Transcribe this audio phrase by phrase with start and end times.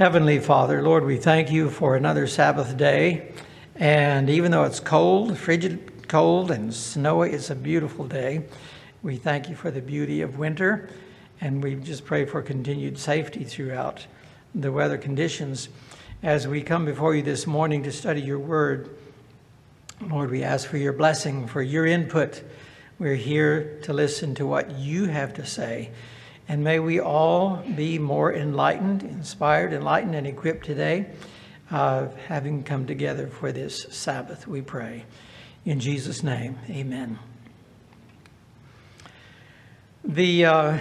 [0.00, 3.32] Heavenly Father, Lord, we thank you for another Sabbath day.
[3.76, 8.44] And even though it's cold, frigid cold, and snowy, it's a beautiful day.
[9.02, 10.88] We thank you for the beauty of winter.
[11.42, 14.06] And we just pray for continued safety throughout
[14.54, 15.68] the weather conditions.
[16.22, 18.88] As we come before you this morning to study your word,
[20.00, 22.42] Lord, we ask for your blessing, for your input.
[22.98, 25.90] We're here to listen to what you have to say.
[26.50, 31.06] And may we all be more enlightened, inspired, enlightened, and equipped today,
[31.70, 35.04] uh, having come together for this Sabbath, we pray.
[35.64, 37.20] In Jesus' name, amen.
[40.02, 40.78] The, uh,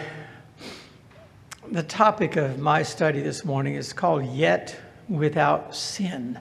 [1.71, 4.75] the topic of my study this morning is called Yet
[5.07, 6.39] Without Sin.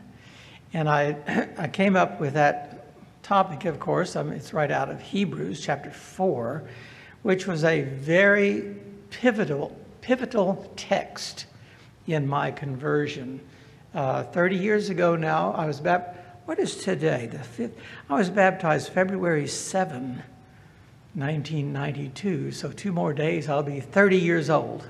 [0.73, 4.17] And I, I came up with that topic, of course.
[4.17, 6.65] I mean, it's right out of Hebrews chapter 4,
[7.21, 11.47] which was a very pivotal, pivotal text
[12.07, 13.41] in my conversion.
[13.95, 16.19] Uh, 30 years ago now, I was baptized.
[16.47, 17.29] What is today?
[17.31, 17.77] The fifth.
[18.09, 20.23] I was baptized February 7,
[21.15, 22.53] 1992.
[22.53, 24.89] So two more days, I'll be 30 years old.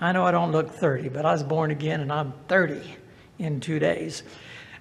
[0.00, 2.80] I know I don't look 30, but I was born again and I'm 30
[3.40, 4.22] in two days.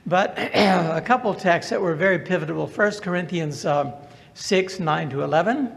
[0.05, 2.67] But a couple texts that were very pivotal.
[2.67, 3.93] 1 Corinthians um,
[4.35, 5.71] 6, 9 to 11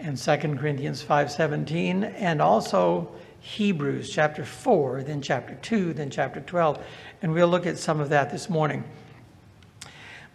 [0.00, 6.82] and 2 Corinthians 5:17 and also Hebrews chapter 4, then chapter 2, then chapter 12.
[7.22, 8.84] And we'll look at some of that this morning.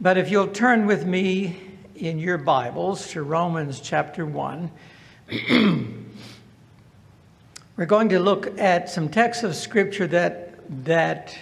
[0.01, 1.57] But if you'll turn with me
[1.95, 4.71] in your Bibles to Romans chapter 1,
[7.77, 10.43] we're going to look at some texts of scripture that
[10.85, 11.37] that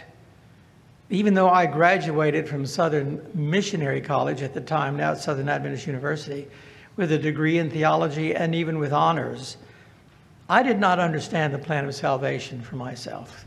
[1.09, 6.47] even though I graduated from Southern Missionary College at the time, now Southern Adventist University,
[6.95, 9.58] with a degree in theology and even with honors,
[10.49, 13.45] I did not understand the plan of salvation for myself.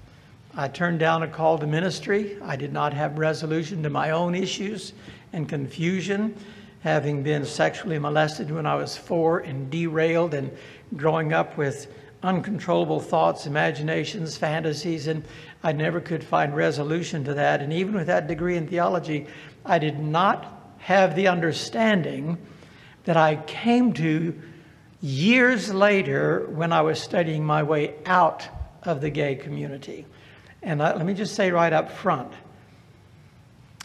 [0.54, 2.38] I turned down a call to ministry.
[2.42, 4.94] I did not have resolution to my own issues
[5.32, 6.34] and confusion,
[6.80, 10.50] having been sexually molested when I was four and derailed and
[10.96, 11.92] growing up with
[12.22, 15.22] uncontrollable thoughts, imaginations, fantasies, and
[15.62, 17.60] I never could find resolution to that.
[17.60, 19.26] And even with that degree in theology,
[19.64, 22.38] I did not have the understanding
[23.06, 24.38] that I came to
[25.00, 28.46] years later when I was studying my way out
[28.82, 30.06] of the gay community.
[30.62, 32.32] And I, let me just say right up front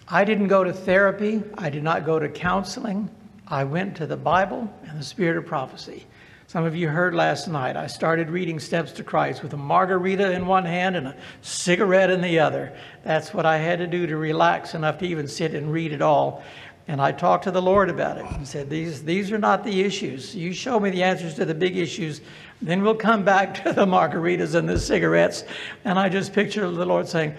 [0.07, 3.09] I didn't go to therapy, I did not go to counseling.
[3.47, 6.05] I went to the Bible and the Spirit of prophecy.
[6.47, 10.33] Some of you heard last night, I started reading Steps to Christ with a margarita
[10.33, 12.73] in one hand and a cigarette in the other.
[13.05, 16.01] That's what I had to do to relax enough to even sit and read it
[16.01, 16.43] all.
[16.91, 19.79] And I talked to the Lord about it and said, these, these are not the
[19.79, 20.35] issues.
[20.35, 22.19] You show me the answers to the big issues,
[22.61, 25.45] then we'll come back to the margaritas and the cigarettes.
[25.85, 27.35] And I just picture the Lord saying,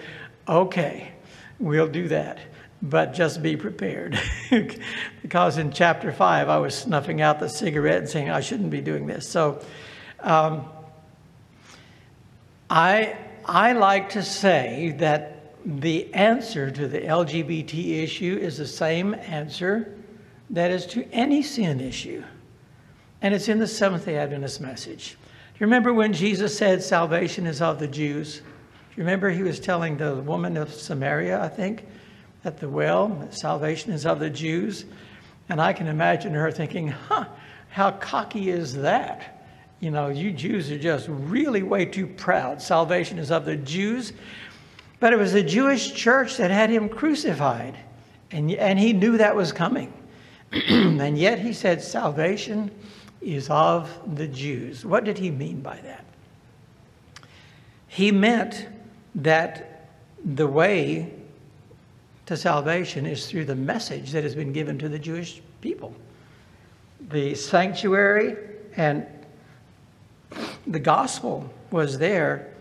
[0.47, 1.11] okay,
[1.59, 2.39] we'll do that.
[2.81, 4.19] But just be prepared.
[5.21, 8.81] because in chapter 5, I was snuffing out the cigarette and saying, I shouldn't be
[8.81, 9.29] doing this.
[9.29, 9.61] So
[10.21, 10.65] um,
[12.71, 13.15] I,
[13.45, 15.32] I like to say that
[15.65, 19.95] the answer to the LGBT issue is the same answer
[20.49, 22.23] that is to any sin issue.
[23.21, 25.17] And it's in the Seventh day Adventist message.
[25.53, 28.39] Do you remember when Jesus said salvation is of the Jews?
[28.39, 28.43] Do
[28.97, 31.85] you remember he was telling the woman of Samaria, I think,
[32.43, 34.85] at the well, salvation is of the Jews?
[35.49, 37.25] And I can imagine her thinking, huh,
[37.69, 39.45] how cocky is that?
[39.79, 42.61] You know, you Jews are just really way too proud.
[42.61, 44.13] Salvation is of the Jews.
[45.03, 47.75] But it was the Jewish church that had him crucified.
[48.31, 49.91] And, and he knew that was coming.
[50.53, 52.71] and yet he said, Salvation
[53.19, 54.85] is of the Jews.
[54.85, 56.05] What did he mean by that?
[57.89, 58.65] He meant
[59.15, 59.89] that
[60.23, 61.11] the way
[62.25, 65.93] to salvation is through the message that has been given to the Jewish people.
[67.09, 68.37] The sanctuary
[68.77, 69.05] and
[70.65, 72.53] the gospel was there.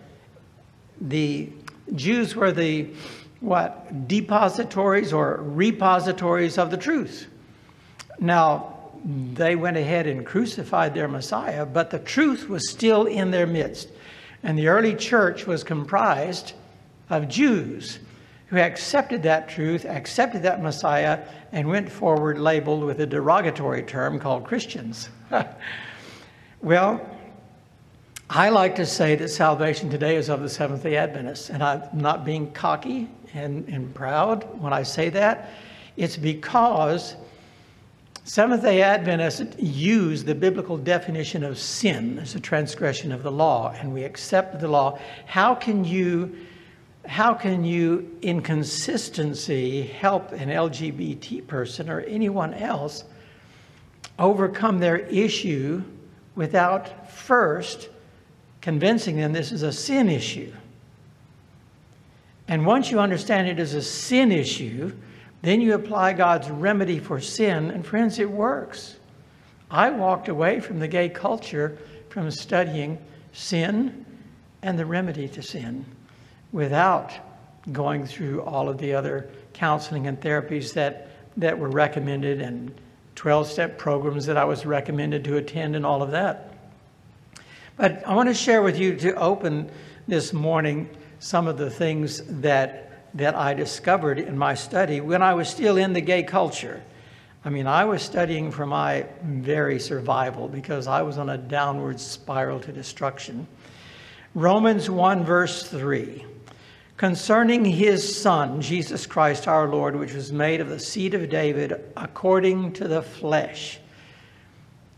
[1.03, 1.49] The
[1.95, 2.89] Jews were the
[3.41, 7.27] what depositories or repositories of the truth.
[8.21, 13.47] Now, they went ahead and crucified their Messiah, but the truth was still in their
[13.47, 13.89] midst.
[14.45, 16.53] And the early church was comprised
[17.11, 17.99] of Jews
[18.47, 21.21] who accepted that truth, accepted that Messiah,
[21.53, 25.09] and went forward labeled with a derogatory term called Christians.
[26.61, 27.12] well,
[28.35, 31.83] I like to say that salvation today is of the Seventh day Adventists, and I'm
[31.93, 35.51] not being cocky and, and proud when I say that.
[35.99, 37.15] It's because
[38.25, 43.75] Seventh day Adventists use the biblical definition of sin as a transgression of the law,
[43.79, 44.99] and we accept the law.
[45.27, 46.35] How can you
[47.05, 53.05] how can you, in consistency, help an LGBT person or anyone else
[54.19, 55.83] overcome their issue
[56.35, 57.91] without first
[58.63, 60.53] convincing them this is a sin issue?
[62.49, 64.93] And once you understand it is a sin issue,
[65.43, 68.97] then you apply God's remedy for sin, and friends, it works.
[69.71, 71.79] I walked away from the gay culture
[72.09, 72.99] from studying
[73.33, 74.05] sin
[74.63, 75.85] and the remedy to sin
[76.53, 77.13] without
[77.73, 82.75] going through all of the other counseling and therapies that, that were recommended and
[83.15, 86.52] 12 step programs that I was recommended to attend and all of that.
[87.77, 89.71] But I want to share with you to open
[90.07, 95.35] this morning some of the things that, that I discovered in my study when I
[95.35, 96.83] was still in the gay culture.
[97.45, 101.99] I mean, I was studying for my very survival because I was on a downward
[101.99, 103.47] spiral to destruction.
[104.35, 106.27] Romans 1, verse 3
[106.99, 111.73] concerning his Son, Jesus Christ our Lord, which was made of the seed of David
[111.97, 113.81] according to the flesh.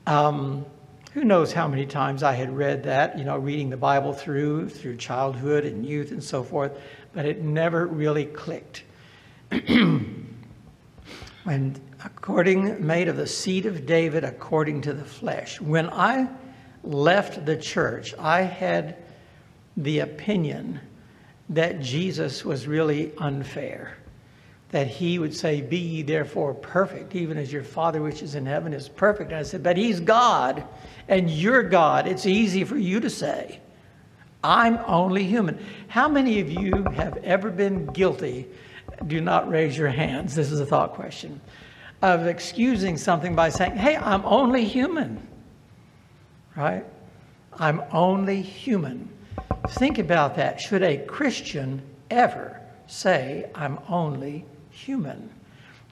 [0.07, 0.67] Um,
[1.15, 4.69] who knows how many times I had read that, you know, reading the Bible through,
[4.69, 6.77] through childhood and youth and so forth,
[7.13, 8.83] but it never really clicked.
[9.53, 10.21] and
[12.05, 15.61] according, made of the seed of David according to the flesh.
[15.61, 16.29] When I
[16.83, 18.97] left the church, I had
[19.77, 20.81] the opinion
[21.49, 23.99] that Jesus was really unfair.
[24.71, 28.47] That he would say, Be ye therefore perfect, even as your Father which is in
[28.47, 29.31] heaven is perfect.
[29.31, 30.65] And I said, But he's God,
[31.09, 32.07] and you're God.
[32.09, 33.61] It's easy for you to say,
[34.43, 35.65] I'm only human.
[35.89, 38.47] How many of you have ever been guilty?
[39.07, 40.35] Do not raise your hands.
[40.35, 41.41] This is a thought question.
[42.03, 45.27] Of excusing something by saying, Hey, I'm only human.
[46.57, 46.85] Right?
[47.59, 49.09] I'm only human.
[49.71, 50.61] Think about that.
[50.61, 51.81] Should a Christian
[52.11, 54.45] ever say, I'm only
[54.75, 55.31] human?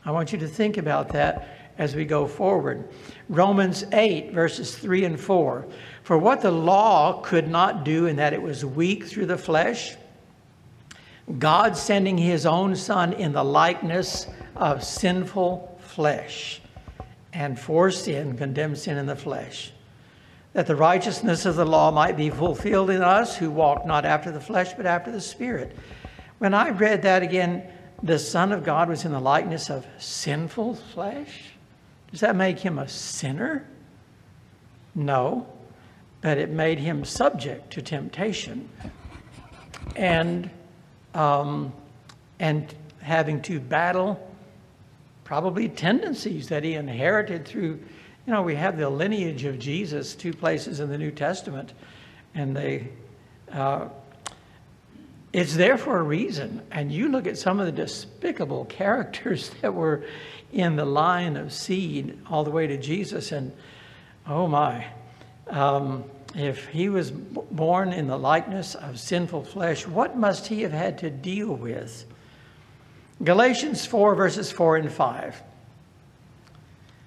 [0.04, 2.88] I want you to think about that as we go forward.
[3.28, 5.66] Romans 8, verses 3 and 4.
[6.02, 9.96] For what the law could not do, in that it was weak through the flesh,
[11.38, 14.26] God sending his own Son in the likeness
[14.56, 16.60] of sinful flesh,
[17.32, 19.72] and for sin condemned sin in the flesh
[20.52, 24.30] that the righteousness of the law might be fulfilled in us who walk not after
[24.30, 25.74] the flesh, but after the Spirit.
[26.38, 27.66] When I read that again,
[28.02, 31.52] the Son of God was in the likeness of sinful flesh.
[32.10, 33.66] Does that make him a sinner?
[34.94, 35.46] No,
[36.20, 38.68] but it made him subject to temptation
[39.96, 40.50] and,
[41.14, 41.72] um,
[42.38, 44.28] and having to battle
[45.24, 47.80] probably tendencies that he inherited through
[48.26, 51.72] you know, we have the lineage of Jesus two places in the New Testament,
[52.34, 52.88] and they,
[53.50, 53.88] uh,
[55.32, 56.62] it's there for a reason.
[56.70, 60.04] And you look at some of the despicable characters that were
[60.52, 63.52] in the line of seed all the way to Jesus, and
[64.26, 64.86] oh my,
[65.48, 70.72] um, if he was born in the likeness of sinful flesh, what must he have
[70.72, 72.04] had to deal with?
[73.22, 75.42] Galatians 4, verses 4 and 5.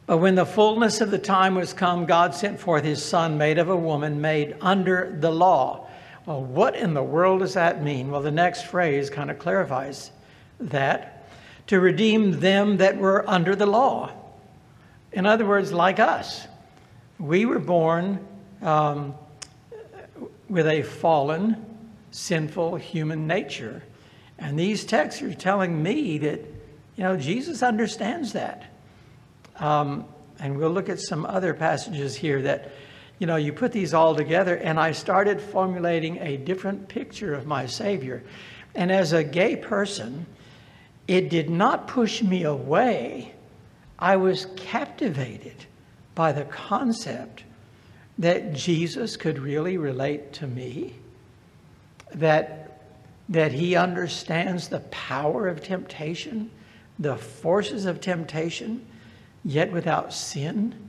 [0.06, 3.58] But when the fullness of the time was come, God sent forth his son, made
[3.58, 5.88] of a woman, made under the law.
[6.25, 8.10] Well, what in the world does that mean?
[8.10, 10.12] Well, the next phrase kind of clarifies
[10.60, 11.27] that
[11.67, 14.12] to redeem them that were under the law.
[15.12, 16.48] In other words, like us,
[17.20, 18.25] we were born
[18.62, 19.13] um,
[20.50, 21.63] with a fallen,
[22.12, 23.84] sinful human nature.
[24.38, 26.39] And these texts are telling me that,
[26.96, 28.63] you know, Jesus understands that.
[29.58, 30.05] Um,
[30.39, 32.72] and we'll look at some other passages here that,
[33.19, 37.45] you know, you put these all together, and I started formulating a different picture of
[37.45, 38.24] my Savior.
[38.74, 40.25] And as a gay person,
[41.07, 43.34] it did not push me away.
[43.98, 45.65] I was captivated
[46.13, 47.43] by the concept
[48.17, 50.95] that Jesus could really relate to me,
[52.13, 52.81] that,
[53.29, 56.50] that he understands the power of temptation,
[57.00, 58.86] the forces of temptation,
[59.43, 60.85] yet without sin?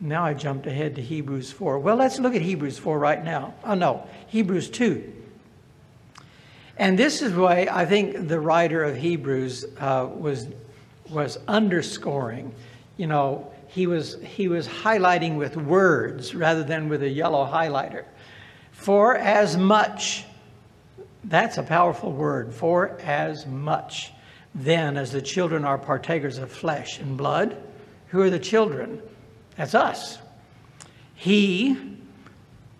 [0.00, 1.78] Now I jumped ahead to Hebrews 4.
[1.78, 3.54] Well, let's look at Hebrews 4 right now.
[3.64, 5.12] Oh, no, Hebrews 2.
[6.78, 10.48] And this is why I think the writer of Hebrews uh, was,
[11.10, 12.54] was underscoring.
[12.96, 18.04] You know, he was, he was highlighting with words rather than with a yellow highlighter.
[18.72, 20.24] For as much,
[21.24, 24.12] that's a powerful word, for as much
[24.54, 27.62] then as the children are partakers of flesh and blood,
[28.08, 29.00] who are the children?
[29.60, 30.16] That's us.
[31.14, 31.76] He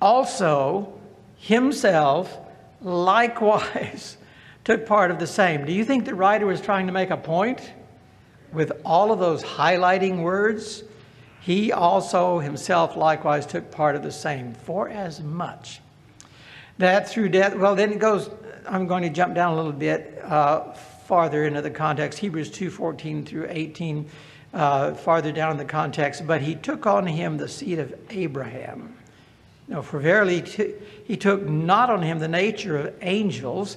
[0.00, 0.98] also
[1.36, 2.34] himself
[2.80, 4.16] likewise
[4.64, 5.66] took part of the same.
[5.66, 7.70] Do you think the writer was trying to make a point
[8.50, 10.82] with all of those highlighting words?
[11.42, 15.82] He also himself likewise took part of the same, for as much
[16.78, 18.30] that through death, well, then it goes,
[18.66, 22.70] I'm going to jump down a little bit uh, farther into the context, Hebrews 2
[22.70, 24.08] 14 through 18,
[24.52, 28.96] uh, farther down in the context, but he took on him the seed of Abraham.
[29.68, 30.42] No, for verily
[31.04, 33.76] he took not on him the nature of angels,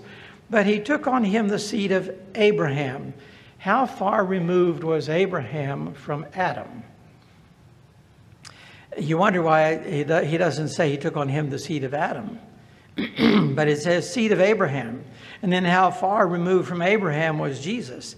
[0.49, 3.13] but he took on him the seed of Abraham.
[3.59, 6.83] How far removed was Abraham from Adam?
[8.97, 12.39] You wonder why he doesn't say he took on him the seed of Adam,
[13.55, 15.03] but it says seed of Abraham.
[15.41, 18.15] And then how far removed from Abraham was Jesus?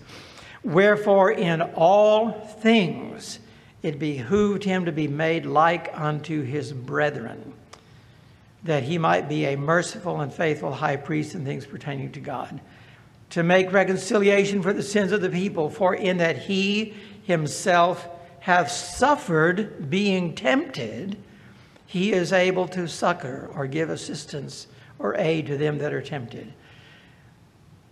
[0.65, 3.39] Wherefore, in all things
[3.83, 7.53] it behooved him to be made like unto his brethren
[8.63, 12.59] that he might be a merciful and faithful high priest in things pertaining to God,
[13.29, 18.07] to make reconciliation for the sins of the people, for in that he himself
[18.39, 21.15] hath suffered being tempted,
[21.85, 24.65] he is able to succor or give assistance
[24.97, 26.51] or aid to them that are tempted.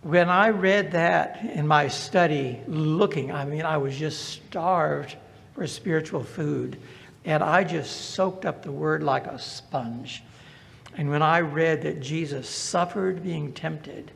[0.04, 5.16] When I read that in my study, looking, I mean, I was just starved
[5.54, 6.78] for spiritual food.
[7.24, 10.22] And I just soaked up the word like a sponge.
[10.98, 14.10] And when I read that Jesus suffered being tempted,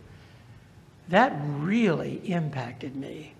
[1.09, 3.33] that really impacted me.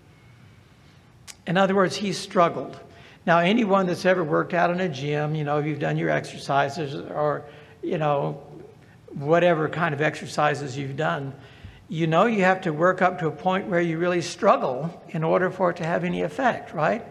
[1.45, 2.79] In other words, he struggled.
[3.27, 6.09] Now, anyone that's ever worked out in a gym, you know, if you've done your
[6.09, 7.45] exercises or,
[7.83, 8.41] you know,
[9.13, 11.31] whatever kind of exercises you've done,
[11.89, 15.23] you know you have to work up to a point where you really struggle in
[15.23, 17.03] order for it to have any effect, right?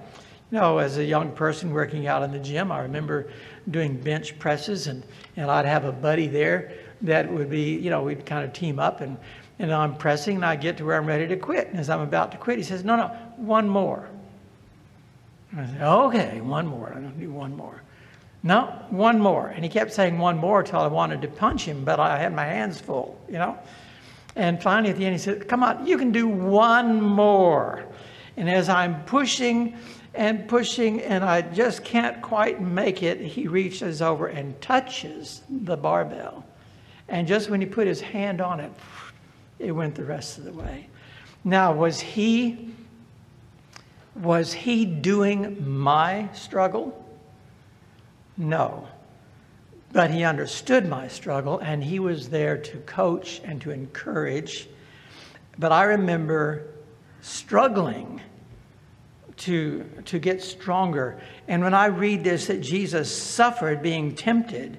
[0.51, 3.31] You know, as a young person working out in the gym, I remember
[3.69, 5.03] doing bench presses, and,
[5.37, 8.79] and I'd have a buddy there that would be, you know, we'd kind of team
[8.79, 9.19] up, and,
[9.59, 11.69] and I'm pressing, and I get to where I'm ready to quit.
[11.69, 14.09] And as I'm about to quit, he says, No, no, one more.
[15.51, 16.93] And I said, Okay, one more.
[16.95, 17.83] I'm going to do one more.
[18.45, 19.49] No, one more.
[19.49, 22.33] And he kept saying one more until I wanted to punch him, but I had
[22.33, 23.59] my hands full, you know.
[24.39, 27.85] And finally, at the end, he said, Come on, you can do one more.
[28.37, 29.77] And as I'm pushing,
[30.15, 33.21] and pushing, and I just can't quite make it.
[33.21, 36.45] He reaches over and touches the barbell.
[37.09, 38.73] And just when he put his hand on it,
[39.59, 40.89] it went the rest of the way.
[41.45, 42.75] Now, was he
[44.15, 47.05] was he doing my struggle?
[48.37, 48.89] No.
[49.93, 54.69] But he understood my struggle and he was there to coach and to encourage.
[55.59, 56.67] But I remember
[57.21, 58.21] struggling
[59.39, 61.21] to, to get stronger.
[61.47, 64.79] And when I read this, that Jesus suffered being tempted,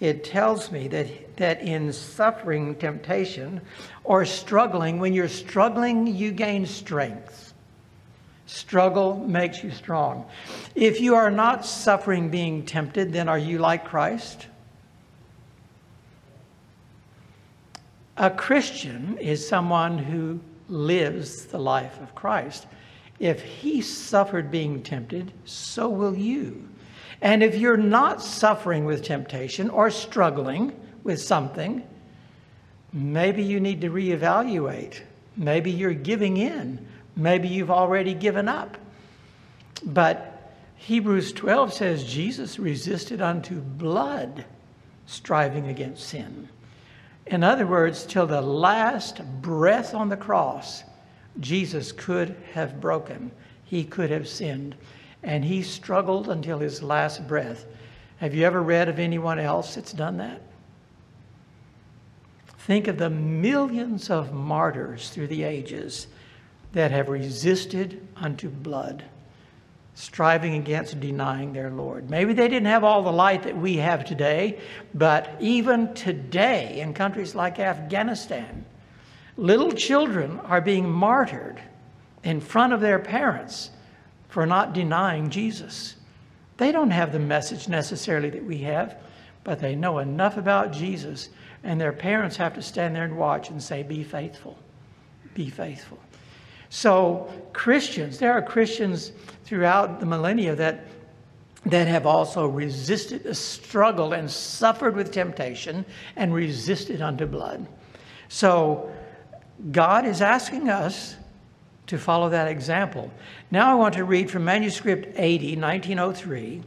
[0.00, 3.60] it tells me that, that in suffering temptation
[4.04, 7.47] or struggling, when you're struggling, you gain strength.
[8.48, 10.24] Struggle makes you strong.
[10.74, 14.46] If you are not suffering being tempted, then are you like Christ?
[18.16, 20.40] A Christian is someone who
[20.70, 22.66] lives the life of Christ.
[23.18, 26.66] If he suffered being tempted, so will you.
[27.20, 30.72] And if you're not suffering with temptation or struggling
[31.04, 31.82] with something,
[32.94, 35.02] maybe you need to reevaluate.
[35.36, 36.88] Maybe you're giving in.
[37.18, 38.78] Maybe you've already given up.
[39.84, 44.44] But Hebrews 12 says Jesus resisted unto blood,
[45.06, 46.48] striving against sin.
[47.26, 50.84] In other words, till the last breath on the cross,
[51.40, 53.32] Jesus could have broken,
[53.64, 54.76] he could have sinned,
[55.24, 57.66] and he struggled until his last breath.
[58.18, 60.40] Have you ever read of anyone else that's done that?
[62.58, 66.06] Think of the millions of martyrs through the ages
[66.72, 69.04] that have resisted unto blood,
[69.94, 72.10] striving against denying their Lord.
[72.10, 74.60] Maybe they didn't have all the light that we have today,
[74.94, 78.64] but even today in countries like Afghanistan,
[79.38, 81.62] Little children are being martyred
[82.24, 83.70] in front of their parents
[84.28, 85.94] for not denying Jesus.
[86.56, 88.96] They don't have the message necessarily that we have,
[89.44, 91.28] but they know enough about Jesus,
[91.62, 94.58] and their parents have to stand there and watch and say, Be faithful.
[95.34, 96.00] Be faithful.
[96.70, 99.12] So, Christians, there are Christians
[99.44, 100.84] throughout the millennia that,
[101.66, 105.84] that have also resisted, struggled, and suffered with temptation
[106.16, 107.66] and resisted unto blood.
[108.28, 108.90] So,
[109.72, 111.16] God is asking us
[111.88, 113.10] to follow that example.
[113.50, 116.62] Now I want to read from manuscript 80, 1903.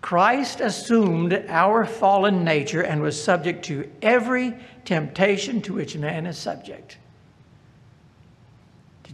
[0.00, 6.38] Christ assumed our fallen nature and was subject to every temptation to which man is
[6.38, 6.98] subject.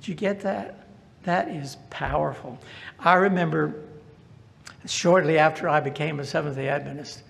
[0.04, 0.86] Did you get that?
[1.22, 2.58] That is powerful.
[2.98, 3.84] I remember
[4.84, 7.22] shortly after I became a Seventh day Adventist,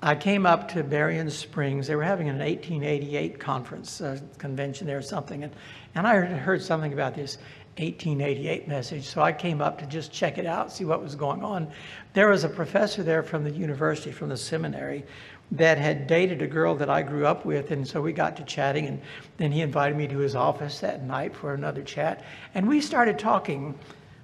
[0.00, 1.86] I came up to Berrien Springs.
[1.86, 5.44] They were having an 1888 conference, uh, convention there or something.
[5.44, 5.52] And,
[5.94, 7.36] and I heard, heard something about this
[7.76, 9.04] 1888 message.
[9.04, 11.70] So I came up to just check it out, see what was going on.
[12.14, 15.04] There was a professor there from the university, from the seminary,
[15.52, 17.70] that had dated a girl that I grew up with.
[17.70, 18.86] And so we got to chatting.
[18.86, 19.00] And
[19.38, 22.24] then he invited me to his office that night for another chat.
[22.54, 23.78] And we started talking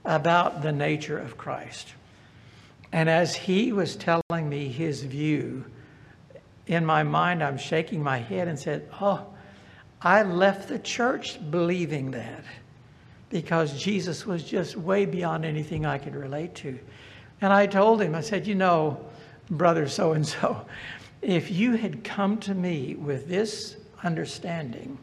[0.04, 1.94] about the nature of Christ.
[2.92, 5.64] And as he was telling me his view,
[6.66, 9.26] in my mind, I'm shaking my head and said, Oh,
[10.00, 12.44] I left the church believing that
[13.30, 16.78] because Jesus was just way beyond anything I could relate to.
[17.40, 19.04] And I told him, I said, You know,
[19.50, 20.64] brother so and so,
[21.24, 24.98] if you had come to me with this understanding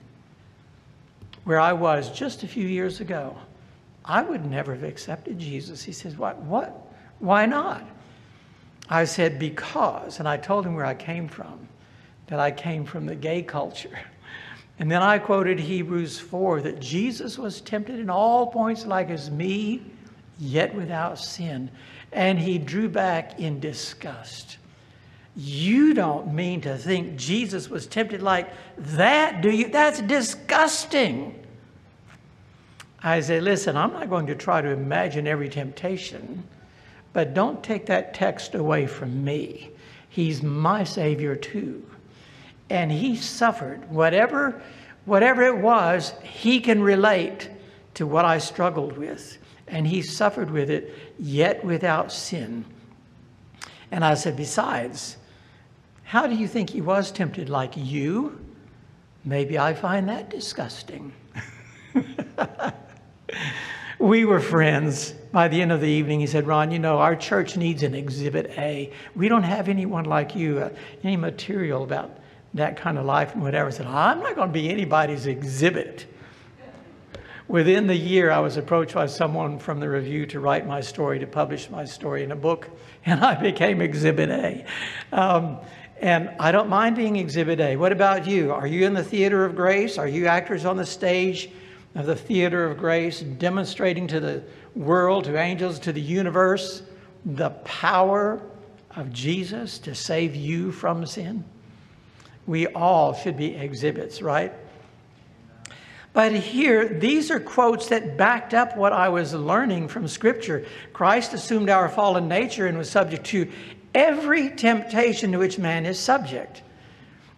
[1.43, 3.35] where I was just a few years ago,
[4.05, 5.83] I would never have accepted Jesus.
[5.83, 6.37] He says, What?
[6.43, 6.93] What?
[7.19, 7.83] Why not?
[8.89, 11.67] I said, Because, and I told him where I came from,
[12.27, 13.99] that I came from the gay culture.
[14.79, 19.29] And then I quoted Hebrews 4 that Jesus was tempted in all points like as
[19.29, 19.83] me,
[20.39, 21.69] yet without sin.
[22.11, 24.57] And he drew back in disgust.
[25.43, 29.69] You don't mean to think Jesus was tempted like that, do you?
[29.69, 31.33] That's disgusting.
[33.01, 36.43] I say, listen, I'm not going to try to imagine every temptation,
[37.11, 39.71] but don't take that text away from me.
[40.09, 41.83] He's my Savior too.
[42.69, 43.89] And He suffered.
[43.89, 44.61] Whatever,
[45.05, 47.49] whatever it was, He can relate
[47.95, 49.39] to what I struggled with.
[49.67, 52.63] And He suffered with it, yet without sin.
[53.89, 55.17] And I said, besides,
[56.11, 57.47] how do you think He was tempted?
[57.47, 58.37] Like you?
[59.23, 61.13] Maybe I find that disgusting.
[63.97, 65.11] we were friends.
[65.31, 67.95] By the end of the evening, he said, Ron, you know, our church needs an
[67.95, 68.91] exhibit A.
[69.15, 70.71] We don't have anyone like you, uh,
[71.01, 72.17] any material about
[72.55, 73.69] that kind of life and whatever.
[73.69, 76.07] I said, I'm not going to be anybody's exhibit.
[77.47, 81.19] Within the year, I was approached by someone from the review to write my story,
[81.19, 82.69] to publish my story in a book,
[83.05, 84.65] and I became Exhibit A.
[85.13, 85.57] Um,
[86.01, 87.77] and I don't mind being Exhibit A.
[87.77, 88.51] What about you?
[88.51, 89.97] Are you in the theater of grace?
[89.97, 91.49] Are you actors on the stage?
[91.95, 94.43] of the theater of grace, demonstrating to the
[94.75, 96.83] world, to angels, to the universe,
[97.25, 98.41] the power
[98.95, 101.43] of Jesus to save you from sin?
[102.47, 104.53] We all should be exhibits, right?
[106.13, 110.65] But here, these are quotes that backed up what I was learning from Scripture.
[110.91, 113.49] Christ assumed our fallen nature and was subject to
[113.93, 116.61] every temptation to which man is subject.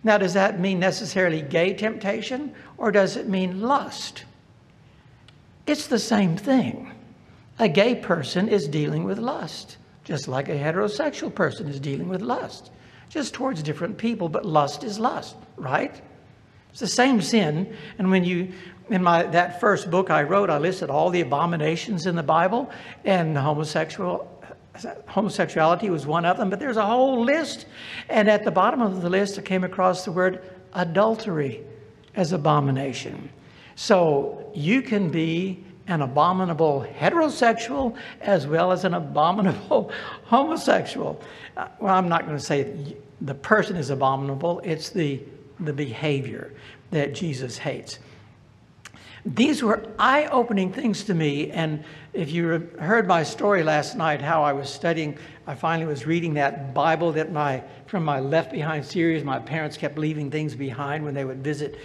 [0.04, 4.26] Now, does that mean necessarily gay temptation, or does it mean lust?
[5.66, 6.92] It's the same thing.
[7.60, 12.22] A gay person is dealing with lust, just like a heterosexual person is dealing with
[12.22, 12.72] lust,
[13.10, 16.02] just towards different people, but lust is lust, right?
[16.72, 17.74] It's the same sin.
[18.00, 18.52] And when you,
[18.90, 22.70] in my that first book I wrote, I listed all the abominations in the Bible,
[23.06, 24.28] and homosexual
[25.08, 27.66] homosexuality was one of them, but there's a whole list.
[28.10, 31.64] And at the bottom of the list, I came across the word adultery
[32.16, 33.30] as abomination.
[33.76, 39.92] So you can be an abominable heterosexual as well as an abominable
[40.26, 41.22] homosexual.
[41.58, 45.22] Uh, well, I'm not going to say the person is abominable, it's the,
[45.60, 46.54] the behavior
[46.92, 48.00] that Jesus hates.
[49.26, 51.50] These were eye opening things to me.
[51.52, 56.06] And if you heard my story last night, how I was studying, I finally was
[56.06, 60.56] reading that Bible that my, from my Left Behind series, my parents kept leaving things
[60.56, 61.78] behind when they would visit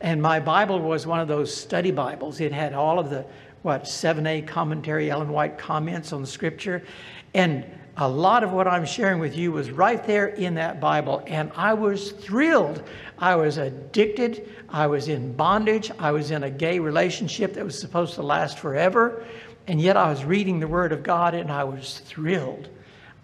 [0.00, 2.40] and my Bible was one of those study Bibles.
[2.40, 3.24] It had all of the,
[3.62, 6.82] what, 7A commentary, Ellen White comments on the Scripture.
[7.32, 7.64] And
[7.96, 11.24] a lot of what I'm sharing with you was right there in that Bible.
[11.26, 12.82] And I was thrilled.
[13.18, 14.52] I was addicted.
[14.68, 15.90] I was in bondage.
[15.98, 19.24] I was in a gay relationship that was supposed to last forever.
[19.66, 22.68] And yet I was reading the Word of God and I was thrilled.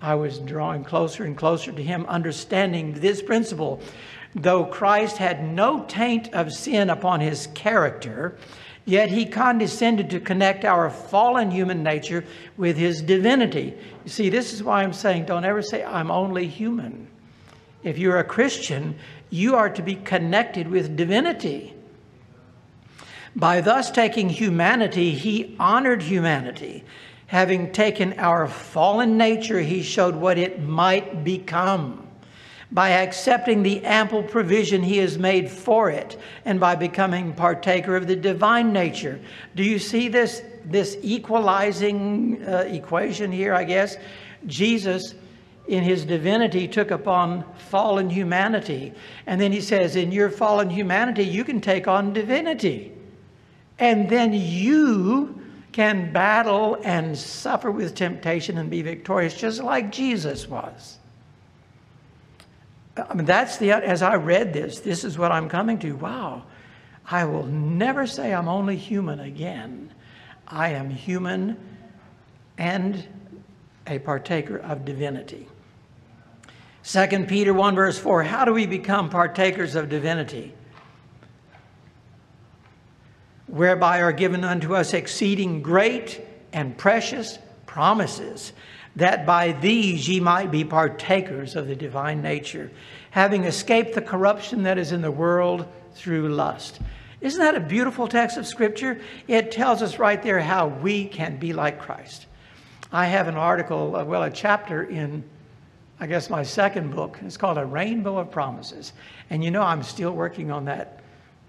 [0.01, 3.81] I was drawing closer and closer to Him, understanding this principle
[4.35, 8.37] Though Christ had no taint of sin upon his character,
[8.87, 12.25] yet he condescended to connect our fallen human nature
[12.57, 13.75] with his divinity.
[14.05, 17.09] You see, this is why I'm saying don't ever say, I'm only human.
[17.83, 18.97] If you're a Christian,
[19.29, 21.75] you are to be connected with divinity.
[23.35, 26.85] By thus taking humanity, he honored humanity.
[27.27, 32.07] Having taken our fallen nature, he showed what it might become.
[32.73, 38.07] by accepting the ample provision he has made for it and by becoming partaker of
[38.07, 39.21] the divine nature.
[39.55, 43.99] Do you see this, this equalizing uh, equation here, I guess?
[44.47, 45.15] Jesus,
[45.69, 48.95] in his divinity, took upon fallen humanity.
[49.27, 52.93] And then he says, in your fallen humanity, you can take on divinity.
[53.79, 55.41] And then you
[55.73, 60.99] can battle and suffer with temptation and be victorious, just like Jesus was.
[62.97, 65.93] I mean, that's the, as I read this, this is what I'm coming to.
[65.93, 66.43] Wow,
[67.11, 69.91] I will never say I'm only human again.
[70.47, 71.57] I am human
[72.59, 73.07] and
[73.87, 75.49] a partaker of divinity.
[76.85, 80.53] 2 Peter 1, verse 4 How do we become partakers of divinity?
[83.53, 86.23] Whereby are given unto us exceeding great
[86.55, 88.55] and precious promises
[88.97, 92.71] that by these ye might be partakers of the divine nature,
[93.11, 96.81] having escaped the corruption that is in the world through lust.
[97.21, 99.03] Isn't that a beautiful text of Scripture?
[99.29, 102.25] It tells us right there how we can be like Christ.
[102.91, 105.25] I have an article, uh, well, a chapter in,
[106.01, 107.19] I guess, my second book.
[107.23, 108.95] It's called A Rainbow of Promises.
[109.29, 111.01] And you know, I'm still working on that,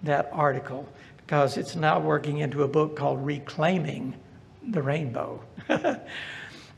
[0.02, 0.86] that article
[1.26, 4.14] because it's now working into a book called Reclaiming
[4.70, 5.42] the Rainbow.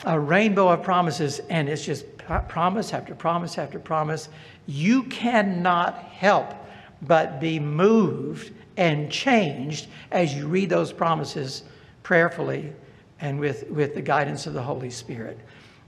[0.05, 2.05] a rainbow of promises, and it's just
[2.49, 4.29] promise after promise after promise.
[4.67, 6.55] You cannot help
[7.03, 11.65] but be moved and changed as you read those promises
[12.03, 12.73] prayerfully
[13.21, 15.39] and with, with the guidance of the Holy Spirit.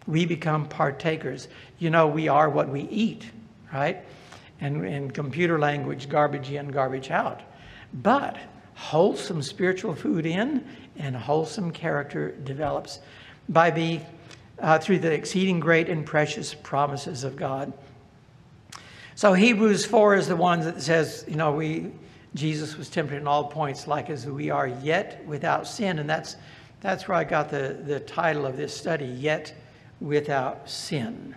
[0.07, 1.49] We become partakers.
[1.79, 3.27] You know, we are what we eat,
[3.73, 4.05] right?
[4.61, 7.43] And in computer language, garbage in, garbage out.
[7.93, 8.37] But
[8.75, 10.65] wholesome spiritual food in
[10.97, 13.01] and wholesome character develops
[13.49, 14.01] by the,
[14.61, 17.73] uh, through the exceeding great and precious promises of God.
[19.15, 21.91] So Hebrews 4 is the one that says, you know, we
[22.35, 25.99] Jesus was tempted in all points like as we are yet without sin.
[25.99, 26.37] And that's,
[26.81, 29.55] that's where I got the, the title of this study, Yet
[30.01, 31.35] Without Sin.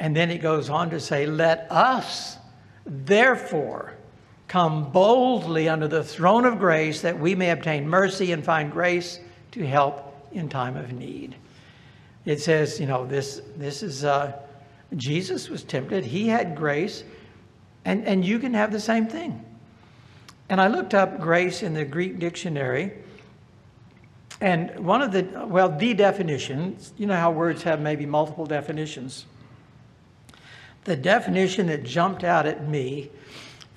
[0.00, 2.38] And then it goes on to say, Let us
[2.86, 3.94] therefore
[4.48, 9.20] come boldly under the throne of grace that we may obtain mercy and find grace
[9.52, 11.36] to help in time of need.
[12.24, 14.32] It says, you know, this, this is, uh,
[14.96, 16.04] Jesus was tempted.
[16.04, 17.04] He had grace,
[17.84, 19.44] and, and you can have the same thing.
[20.48, 22.92] And I looked up grace in the Greek dictionary,
[24.40, 29.26] and one of the, well, the definitions, you know how words have maybe multiple definitions.
[30.84, 33.10] The definition that jumped out at me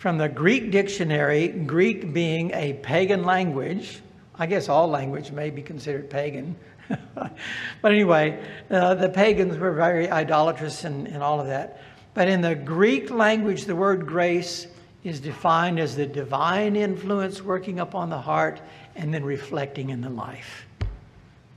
[0.01, 4.01] from the Greek dictionary, Greek being a pagan language,
[4.33, 6.55] I guess all language may be considered pagan.
[7.13, 11.83] but anyway, uh, the pagans were very idolatrous and, and all of that.
[12.15, 14.65] But in the Greek language, the word grace
[15.03, 18.59] is defined as the divine influence working upon the heart
[18.95, 20.65] and then reflecting in the life.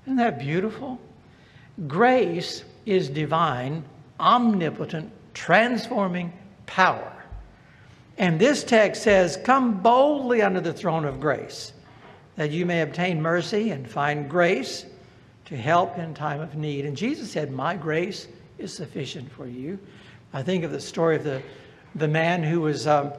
[0.04, 1.00] Isn't that beautiful?
[1.88, 3.84] Grace is divine,
[4.20, 6.30] omnipotent, transforming
[6.66, 7.13] power.
[8.18, 11.72] And this text says, Come boldly under the throne of grace
[12.36, 14.86] that you may obtain mercy and find grace
[15.46, 16.84] to help in time of need.
[16.84, 19.78] And Jesus said, My grace is sufficient for you.
[20.32, 21.42] I think of the story of the,
[21.94, 23.12] the man who was, um,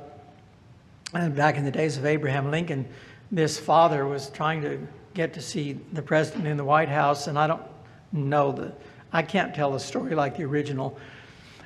[1.14, 2.86] back in the days of Abraham Lincoln,
[3.32, 7.40] this father was trying to get to see the president in the White House, and
[7.40, 7.64] I don't
[8.12, 8.74] know the,
[9.14, 10.98] I can't tell the story like the original,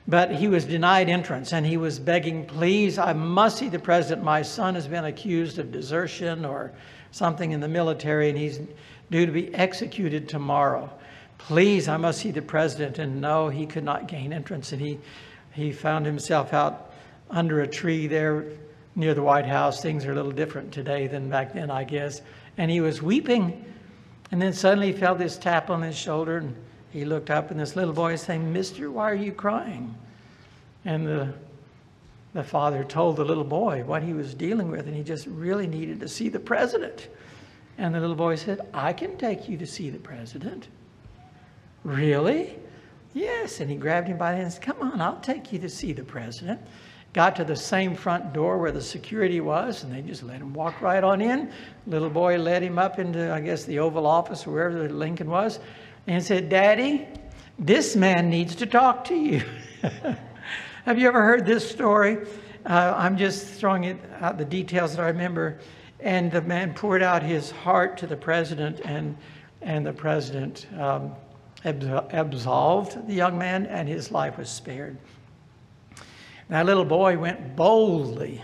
[0.10, 4.24] but he was denied entrance and he was begging, please, I must see the president.
[4.24, 6.72] My son has been accused of desertion or
[7.12, 8.60] something in the military and he's
[9.12, 10.92] due to be executed tomorrow.
[11.38, 12.98] Please, I must see the president.
[12.98, 14.72] And no, he could not gain entrance.
[14.72, 14.98] And he,
[15.54, 16.92] he found himself out
[17.30, 18.46] under a tree there
[18.96, 19.80] near the White House.
[19.80, 22.22] Things are a little different today than back then, I guess.
[22.58, 23.64] And he was weeping.
[24.32, 26.38] And then suddenly he felt this tap on his shoulder.
[26.38, 26.56] And
[26.92, 29.96] he looked up, and this little boy is saying, Mister, why are you crying?
[30.86, 31.34] And the
[32.34, 35.68] the father told the little boy what he was dealing with, and he just really
[35.68, 37.08] needed to see the president.
[37.78, 40.68] And the little boy said, I can take you to see the president.
[41.84, 42.58] Really?
[43.14, 43.62] Yes.
[43.62, 45.70] And he grabbed him by the hand and said, Come on, I'll take you to
[45.70, 46.60] see the president.
[47.14, 50.54] Got to the same front door where the security was, and they just let him
[50.54, 51.52] walk right on in.
[51.88, 55.60] Little boy led him up into, I guess, the Oval Office or wherever Lincoln was,
[56.10, 57.08] and said, Daddy,
[57.60, 59.44] this man needs to talk to you.
[60.86, 62.26] Have you ever heard this story?
[62.66, 65.60] Uh, I'm just throwing it out the details that I remember.
[66.00, 69.16] And the man poured out his heart to the president, and,
[69.62, 71.14] and the president um,
[71.64, 74.98] absolved the young man, and his life was spared.
[76.50, 78.42] That little boy went boldly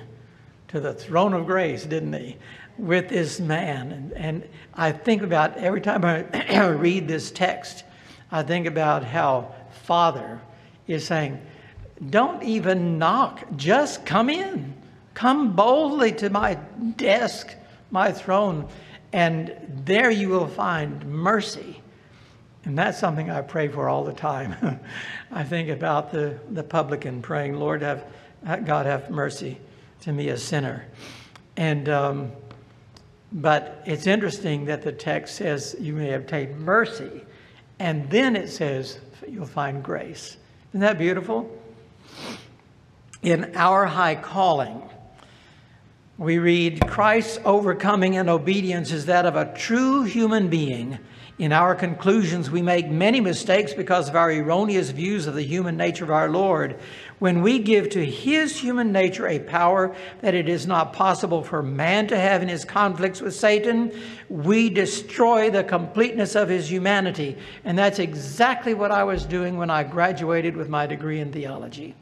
[0.67, 2.37] to the throne of grace, didn't he?
[2.77, 3.91] With this man.
[3.91, 7.83] And, and I think about every time I read this text,
[8.31, 10.41] I think about how Father
[10.87, 11.41] is saying,
[12.09, 14.73] Don't even knock, just come in.
[15.13, 16.55] Come boldly to my
[16.97, 17.55] desk,
[17.89, 18.67] my throne,
[19.13, 21.81] and there you will find mercy.
[22.65, 24.79] And that's something I pray for all the time.
[25.31, 28.05] I think about the, the publican praying, Lord, have,
[28.43, 29.57] God have mercy
[30.01, 30.85] to me, a sinner.
[31.55, 32.31] And, um,
[33.31, 37.23] but it's interesting that the text says you may obtain mercy,
[37.79, 40.37] and then it says you'll find grace.
[40.71, 41.49] Isn't that beautiful?
[43.21, 44.81] In our high calling,
[46.17, 50.99] we read Christ's overcoming and obedience is that of a true human being.
[51.37, 55.75] In our conclusions, we make many mistakes because of our erroneous views of the human
[55.75, 56.79] nature of our Lord.
[57.19, 61.61] When we give to his human nature a power that it is not possible for
[61.61, 63.91] man to have in his conflicts with Satan,
[64.29, 67.37] we destroy the completeness of his humanity.
[67.65, 71.95] And that's exactly what I was doing when I graduated with my degree in theology.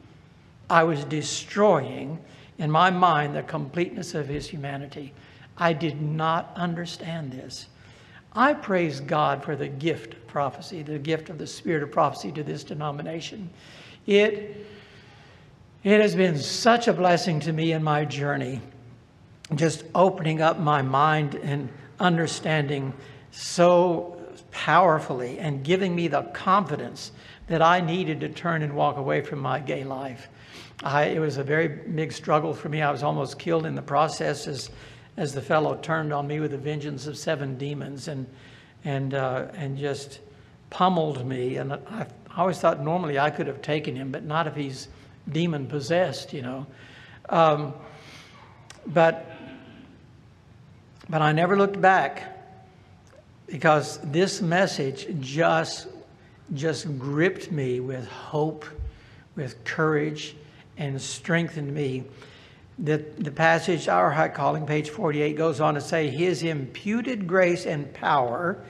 [0.70, 2.20] I was destroying
[2.58, 5.12] in my mind the completeness of his humanity.
[5.58, 7.66] I did not understand this.
[8.34, 12.32] I praise God for the gift of prophecy, the gift of the spirit of prophecy
[12.32, 13.50] to this denomination.
[14.06, 14.66] It,
[15.84, 18.60] it has been such a blessing to me in my journey,
[19.54, 21.68] just opening up my mind and
[22.00, 22.92] understanding
[23.30, 24.20] so
[24.50, 27.12] powerfully and giving me the confidence
[27.46, 30.28] that I needed to turn and walk away from my gay life.
[30.82, 32.82] I, it was a very big struggle for me.
[32.82, 34.70] I was almost killed in the process as,
[35.16, 38.26] as the fellow turned on me with the vengeance of seven demons and,
[38.84, 40.20] and, uh, and just
[40.70, 41.56] pummeled me.
[41.56, 44.88] And I, I always thought normally I could have taken him, but not if he's
[45.30, 46.66] demon possessed, you know.
[47.28, 47.74] Um,
[48.86, 49.30] but,
[51.08, 52.30] but I never looked back
[53.46, 55.86] because this message just,
[56.54, 58.64] just gripped me with hope,
[59.36, 60.34] with courage,
[60.76, 62.04] and strengthened me.
[62.78, 67.66] The, the passage, Our High Calling, page 48, goes on to say, His imputed grace
[67.66, 68.64] and power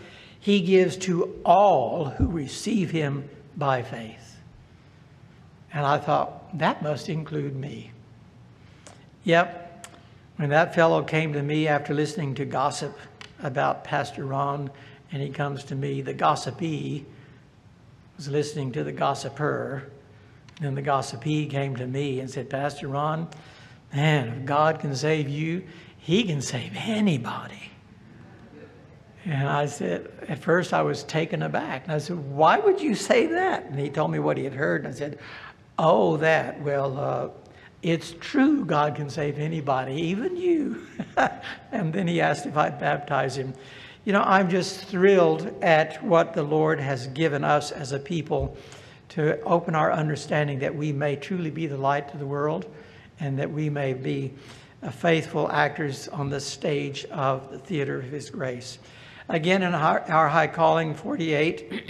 [0.45, 4.37] he gives to all who receive him by faith.
[5.73, 7.93] And I thought, that must include me.
[9.25, 9.89] Yep,
[10.37, 12.95] when that fellow came to me after listening to gossip
[13.43, 14.71] about Pastor Ron,
[15.11, 17.07] and he comes to me, the gossipee
[18.19, 19.91] was listening to the gossiper,
[20.61, 23.29] then the gossipee came to me and said, Pastor Ron,
[23.95, 25.65] man, if God can save you,
[25.99, 27.71] he can save anybody.
[29.25, 31.85] And I said, at first I was taken aback.
[31.85, 33.65] And I said, why would you say that?
[33.65, 34.85] And he told me what he had heard.
[34.85, 35.19] And I said,
[35.79, 36.61] oh, that.
[36.61, 37.29] Well, uh,
[37.83, 40.87] it's true God can save anybody, even you.
[41.73, 43.55] and then he asked if I'd baptize him.
[44.05, 48.57] You know, I'm just thrilled at what the Lord has given us as a people
[49.11, 52.67] to open our understanding that we may truly be the light to the world
[53.25, 54.33] and that we may be
[54.83, 58.79] uh, faithful actors on the stage of the theater of His grace.
[59.31, 61.89] Again, in our, our high calling 48,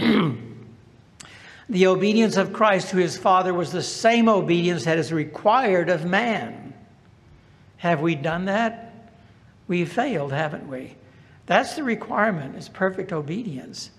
[1.68, 6.04] the obedience of Christ to his Father was the same obedience that is required of
[6.04, 6.72] man.
[7.78, 9.10] Have we done that?
[9.66, 10.94] We've failed, haven't we?
[11.46, 13.90] That's the requirement, is perfect obedience.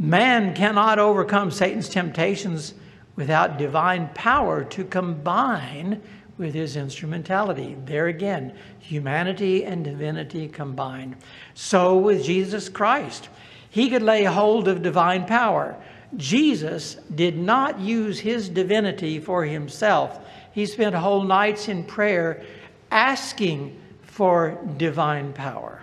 [0.00, 2.74] Man cannot overcome Satan's temptations
[3.14, 6.02] without divine power to combine
[6.38, 7.76] with his instrumentality.
[7.84, 11.16] There again, humanity and divinity combined.
[11.54, 13.28] So with Jesus Christ,
[13.70, 15.76] he could lay hold of divine power.
[16.16, 20.20] Jesus did not use his divinity for himself.
[20.52, 22.44] He spent whole nights in prayer
[22.90, 25.82] asking for divine power.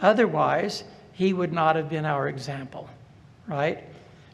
[0.00, 2.88] Otherwise, he would not have been our example
[3.46, 3.84] right?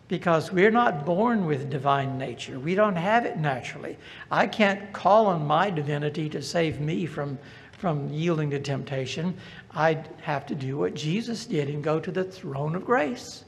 [0.08, 2.58] Because we're not born with divine nature.
[2.58, 3.98] We don't have it naturally.
[4.30, 7.38] I can't call on my divinity to save me from,
[7.72, 9.36] from yielding to temptation.
[9.70, 13.44] I'd have to do what Jesus did and go to the throne of grace,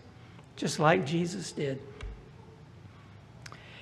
[0.57, 1.81] just like Jesus did.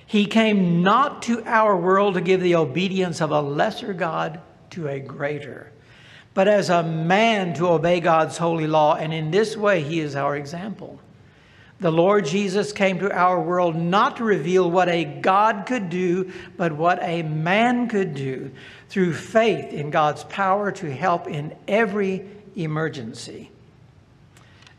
[0.09, 4.87] He came not to our world to give the obedience of a lesser God to
[4.87, 5.71] a greater,
[6.33, 10.15] but as a man to obey God's holy law, and in this way he is
[10.15, 10.99] our example.
[11.79, 16.31] The Lord Jesus came to our world not to reveal what a God could do,
[16.57, 18.51] but what a man could do
[18.89, 23.49] through faith in God's power to help in every emergency.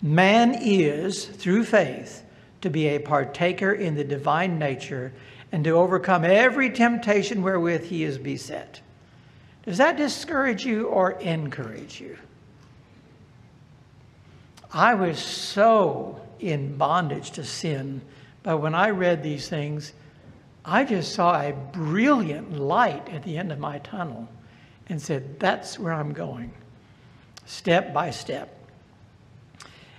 [0.02, 2.22] Man is, through faith,
[2.60, 5.12] to be a partaker in the divine nature
[5.52, 8.80] and to overcome every temptation wherewith he is beset.
[9.64, 12.18] Does that discourage you or encourage you?
[14.72, 18.00] I was so in bondage to sin,
[18.42, 19.92] but when I read these things,
[20.64, 24.28] I just saw a brilliant light at the end of my tunnel
[24.88, 26.52] and said, That's where I'm going,
[27.46, 28.56] step by step.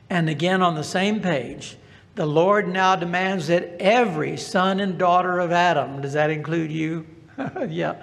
[0.10, 1.78] And again on the same page,
[2.16, 7.08] the Lord now demands that every son and daughter of Adam, does that include you?
[7.70, 7.96] yeah.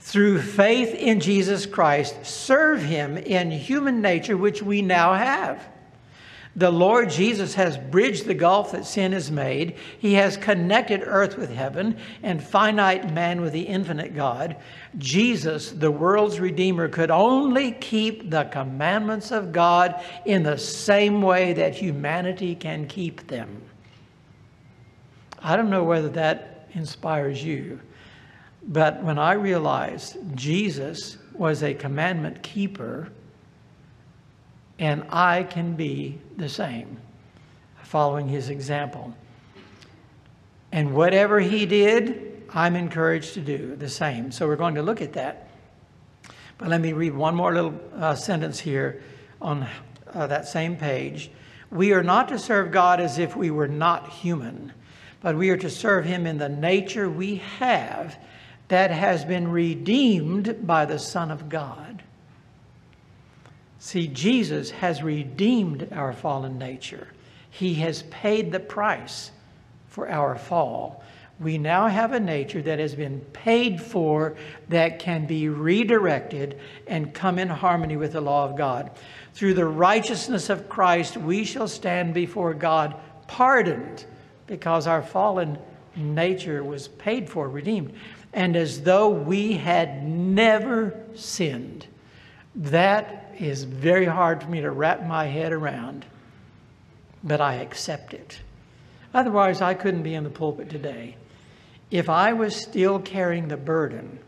[0.00, 5.66] Through faith in Jesus Christ, serve him in human nature, which we now have.
[6.56, 9.74] The Lord Jesus has bridged the gulf that sin has made.
[9.98, 14.56] He has connected earth with heaven and finite man with the infinite God.
[14.96, 21.54] Jesus, the world's Redeemer, could only keep the commandments of God in the same way
[21.54, 23.60] that humanity can keep them.
[25.40, 27.80] I don't know whether that inspires you,
[28.62, 33.08] but when I realized Jesus was a commandment keeper,
[34.78, 36.98] and I can be the same,
[37.82, 39.14] following his example.
[40.72, 44.32] And whatever he did, I'm encouraged to do the same.
[44.32, 45.48] So we're going to look at that.
[46.58, 49.02] But let me read one more little uh, sentence here
[49.40, 49.66] on
[50.12, 51.30] uh, that same page.
[51.70, 54.72] We are not to serve God as if we were not human,
[55.20, 58.16] but we are to serve him in the nature we have
[58.68, 62.02] that has been redeemed by the Son of God.
[63.84, 67.08] See, Jesus has redeemed our fallen nature.
[67.50, 69.30] He has paid the price
[69.88, 71.04] for our fall.
[71.38, 74.36] We now have a nature that has been paid for
[74.70, 78.90] that can be redirected and come in harmony with the law of God.
[79.34, 84.06] Through the righteousness of Christ, we shall stand before God pardoned
[84.46, 85.58] because our fallen
[85.94, 87.92] nature was paid for, redeemed,
[88.32, 91.86] and as though we had never sinned.
[92.54, 96.04] That is very hard for me to wrap my head around,
[97.22, 98.40] but I accept it.
[99.12, 101.16] Otherwise, I couldn't be in the pulpit today.
[101.90, 104.18] If I was still carrying the burden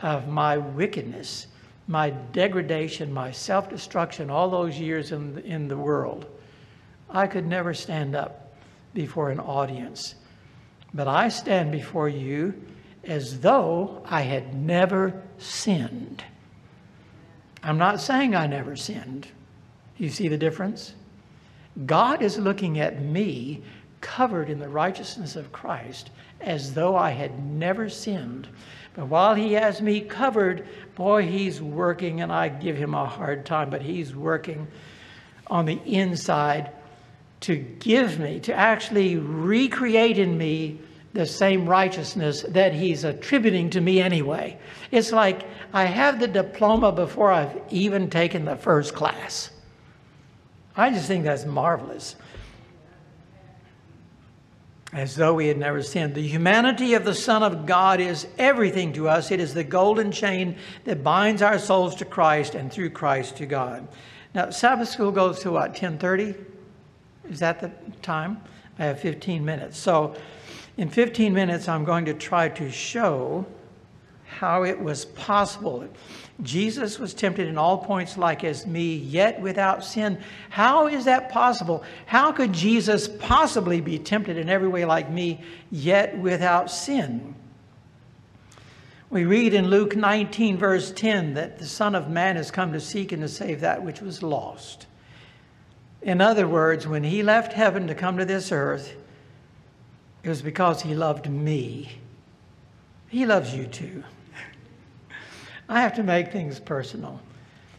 [0.00, 1.46] of my wickedness,
[1.86, 6.26] my degradation, my self destruction, all those years in the, in the world,
[7.10, 8.56] I could never stand up
[8.94, 10.14] before an audience.
[10.92, 12.54] But I stand before you
[13.04, 16.24] as though I had never sinned.
[17.64, 19.26] I'm not saying I never sinned.
[19.96, 20.94] You see the difference?
[21.86, 23.62] God is looking at me
[24.02, 26.10] covered in the righteousness of Christ
[26.42, 28.46] as though I had never sinned.
[28.94, 33.46] But while he has me covered, boy, he's working, and I give him a hard
[33.46, 34.68] time, but he's working
[35.46, 36.70] on the inside
[37.40, 40.78] to give me, to actually recreate in me
[41.14, 44.58] the same righteousness that he's attributing to me anyway.
[44.90, 49.50] It's like I have the diploma before I've even taken the first class.
[50.76, 52.14] I just think that's marvelous.
[54.92, 56.14] As though we had never sinned.
[56.14, 59.32] The humanity of the Son of God is everything to us.
[59.32, 63.46] It is the golden chain that binds our souls to Christ and through Christ to
[63.46, 63.88] God.
[64.32, 66.36] Now, Sabbath school goes to what, 1030?
[67.28, 68.40] Is that the time?
[68.78, 69.76] I have 15 minutes.
[69.76, 70.14] So
[70.76, 73.44] in 15 minutes, I'm going to try to show
[74.38, 75.88] how it was possible.
[76.42, 80.18] Jesus was tempted in all points like as me, yet without sin.
[80.50, 81.84] How is that possible?
[82.06, 87.34] How could Jesus possibly be tempted in every way like me, yet without sin?
[89.10, 92.80] We read in Luke 19, verse 10, that the Son of Man has come to
[92.80, 94.86] seek and to save that which was lost.
[96.02, 98.94] In other words, when he left heaven to come to this earth,
[100.24, 102.00] it was because he loved me.
[103.08, 104.02] He loves you too.
[105.68, 107.20] I have to make things personal.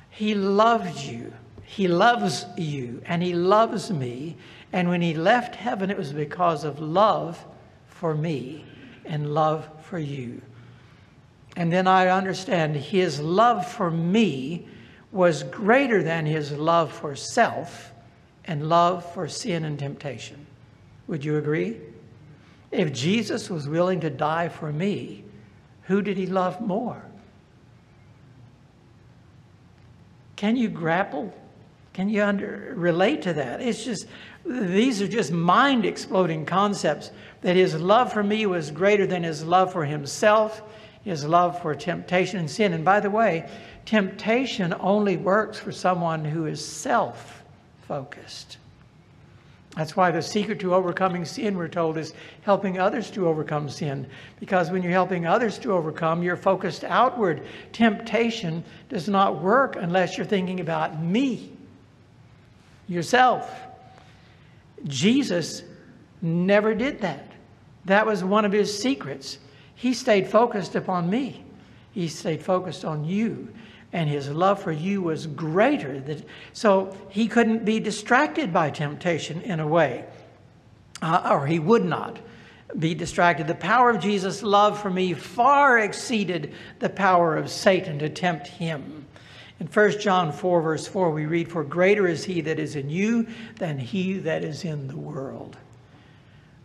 [0.10, 1.34] He loved you.
[1.64, 4.38] He loves you and he loves me.
[4.72, 7.44] And when he left heaven, it was because of love
[7.88, 8.66] for me
[9.06, 10.42] and love for you.
[11.56, 14.68] And then I understand his love for me
[15.12, 17.94] was greater than his love for self
[18.46, 20.46] and love for sin and temptation.
[21.08, 21.78] Would you agree?
[22.72, 25.24] If Jesus was willing to die for me,
[25.84, 27.02] who did he love more?
[30.36, 31.34] Can you grapple?
[31.94, 33.62] Can you under, relate to that?
[33.62, 34.06] It's just,
[34.46, 37.12] these are just mind exploding concepts
[37.42, 40.62] that his love for me was greater than his love for himself,
[41.04, 42.74] his love for temptation and sin.
[42.74, 43.50] And by the way,
[43.86, 47.44] temptation only works for someone who is self
[47.88, 48.58] focused.
[49.76, 52.14] That's why the secret to overcoming sin, we're told, is
[52.44, 54.08] helping others to overcome sin.
[54.40, 57.46] Because when you're helping others to overcome, you're focused outward.
[57.74, 61.52] Temptation does not work unless you're thinking about me,
[62.88, 63.54] yourself.
[64.86, 65.64] Jesus
[66.22, 67.32] never did that.
[67.84, 69.40] That was one of his secrets.
[69.76, 71.44] He stayed focused upon me,
[71.92, 73.50] he stayed focused on you
[73.96, 76.04] and his love for you was greater.
[76.52, 80.04] So he couldn't be distracted by temptation in a way,
[81.02, 82.20] uh, or he would not
[82.78, 83.48] be distracted.
[83.48, 88.48] The power of Jesus' love for me far exceeded the power of Satan to tempt
[88.48, 89.06] him.
[89.62, 92.90] In 1 John 4, verse 4, we read, For greater is he that is in
[92.90, 93.28] you
[93.60, 95.56] than he that is in the world.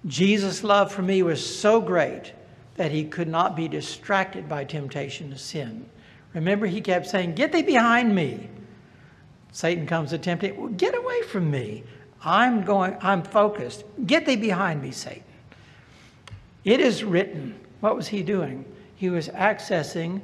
[0.04, 2.32] Jesus' love for me was so great
[2.74, 5.86] that he could not be distracted by temptation to sin.
[6.34, 8.48] Remember, he kept saying, Get thee behind me.
[9.52, 10.56] Satan comes to tempt him.
[10.56, 11.82] Well, get away from me.
[12.22, 13.84] I'm going, I'm focused.
[14.06, 15.24] Get thee behind me, Satan.
[16.64, 17.58] It is written.
[17.80, 18.64] What was he doing?
[18.96, 20.20] He was accessing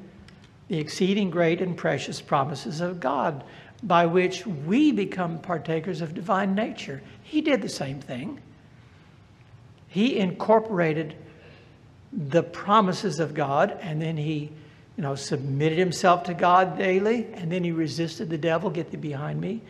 [0.68, 3.44] the exceeding great and precious promises of God
[3.82, 7.02] by which we become partakers of divine nature.
[7.22, 8.40] He did the same thing.
[9.88, 11.16] He incorporated
[12.12, 14.50] the promises of God and then he
[14.96, 18.96] you know, submitted himself to God daily, and then he resisted the devil, get thee
[18.96, 19.62] behind me,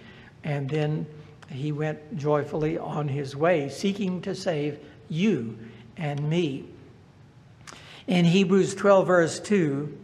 [0.44, 1.06] and then
[1.48, 5.58] he went joyfully on his way, seeking to save you
[5.96, 6.64] and me.
[8.06, 9.98] In Hebrews 12, verse 2,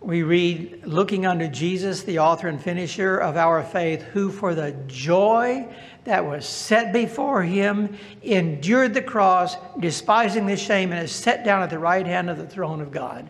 [0.00, 4.72] we read, looking unto Jesus, the author and finisher of our faith, who for the
[4.86, 5.68] joy
[6.04, 11.62] that was set before him endured the cross, despising the shame, and is set down
[11.62, 13.28] at the right hand of the throne of God.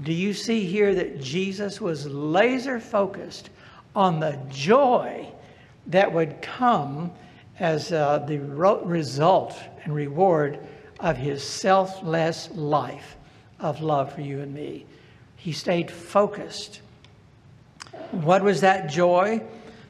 [0.00, 3.50] Do you see here that Jesus was laser focused
[3.96, 5.26] on the joy
[5.88, 7.10] that would come
[7.58, 10.60] as uh, the result and reward
[11.00, 13.16] of his selfless life
[13.58, 14.86] of love for you and me?
[15.36, 16.80] He stayed focused.
[18.10, 19.42] What was that joy?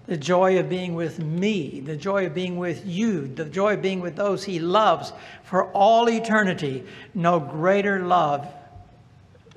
[0.06, 3.82] The joy of being with me, the joy of being with you, the joy of
[3.82, 6.84] being with those he loves for all eternity.
[7.14, 8.46] No greater love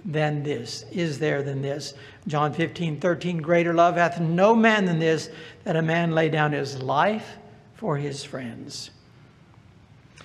[0.03, 1.93] than this is there than this.
[2.27, 5.29] John 15, 13, greater love hath no man than this,
[5.65, 7.37] that a man lay down his life
[7.75, 8.89] for his friends.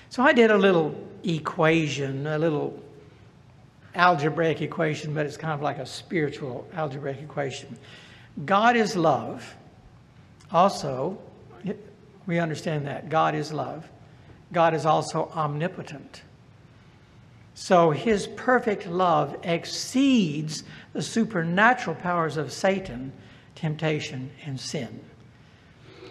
[0.09, 2.81] So I did a little equation, a little
[3.95, 7.77] algebraic equation, but it's kind of like a spiritual algebraic equation.
[8.45, 9.55] God is love.
[10.51, 11.17] Also,
[12.25, 13.09] we understand that.
[13.09, 13.89] God is love.
[14.51, 16.21] God is also omnipotent.
[17.53, 23.13] So his perfect love exceeds the supernatural powers of Satan,
[23.55, 24.99] temptation, and sin.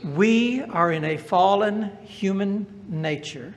[0.03, 3.55] We are in a fallen human nature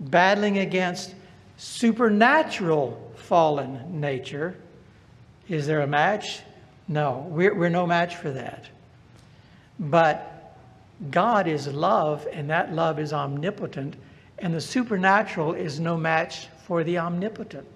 [0.00, 1.14] battling against
[1.56, 4.56] supernatural fallen nature.
[5.48, 6.40] Is there a match?
[6.88, 8.66] No, we're, we're no match for that.
[9.78, 10.54] But
[11.10, 13.96] God is love, and that love is omnipotent,
[14.38, 17.66] and the supernatural is no match for the omnipotent,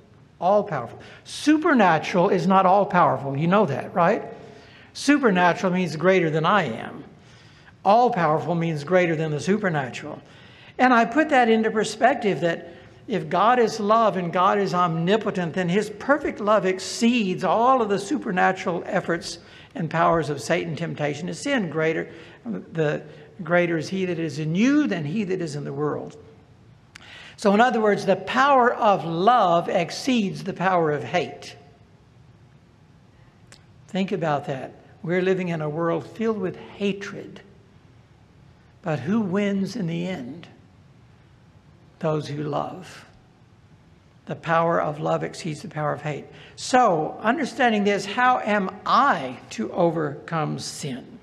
[0.41, 1.01] all powerful.
[1.25, 3.37] Supernatural is not all powerful.
[3.37, 4.23] You know that, right?
[4.93, 7.05] Supernatural means greater than I am.
[7.85, 10.21] All powerful means greater than the supernatural.
[10.79, 12.75] And I put that into perspective that
[13.11, 17.89] if God is love and God is omnipotent, then his perfect love exceeds all of
[17.89, 19.39] the supernatural efforts
[19.75, 21.71] and powers of Satan, temptation, to sin.
[21.71, 22.09] Greater,
[22.45, 23.03] the
[23.43, 26.17] greater is he that is in you than he that is in the world.
[27.37, 31.57] So, in other words, the power of love exceeds the power of hate.
[33.89, 34.73] Think about that.
[35.03, 37.41] We're living in a world filled with hatred.
[38.83, 40.47] But who wins in the end?
[42.01, 43.07] Those who love.
[44.27, 46.27] The power of love exceeds the power of hate.
[46.57, 51.19] So, understanding this, how am I to overcome sin?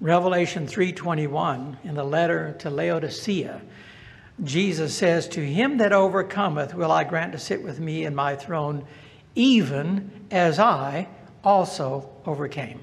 [0.00, 3.62] Revelation 3:21 in the letter to Laodicea,
[4.42, 8.34] Jesus says, "To him that overcometh will I grant to sit with me in my
[8.34, 8.84] throne,
[9.34, 11.08] even as I
[11.42, 12.80] also overcame."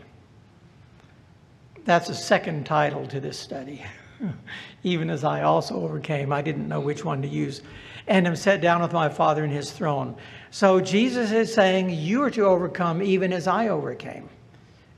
[1.86, 3.84] That's a second title to this study.
[4.84, 6.32] even as I also overcame.
[6.32, 7.62] I didn't know which one to use.
[8.08, 10.16] And am set down with my Father in his throne.
[10.50, 14.28] So Jesus is saying, You are to overcome even as I overcame.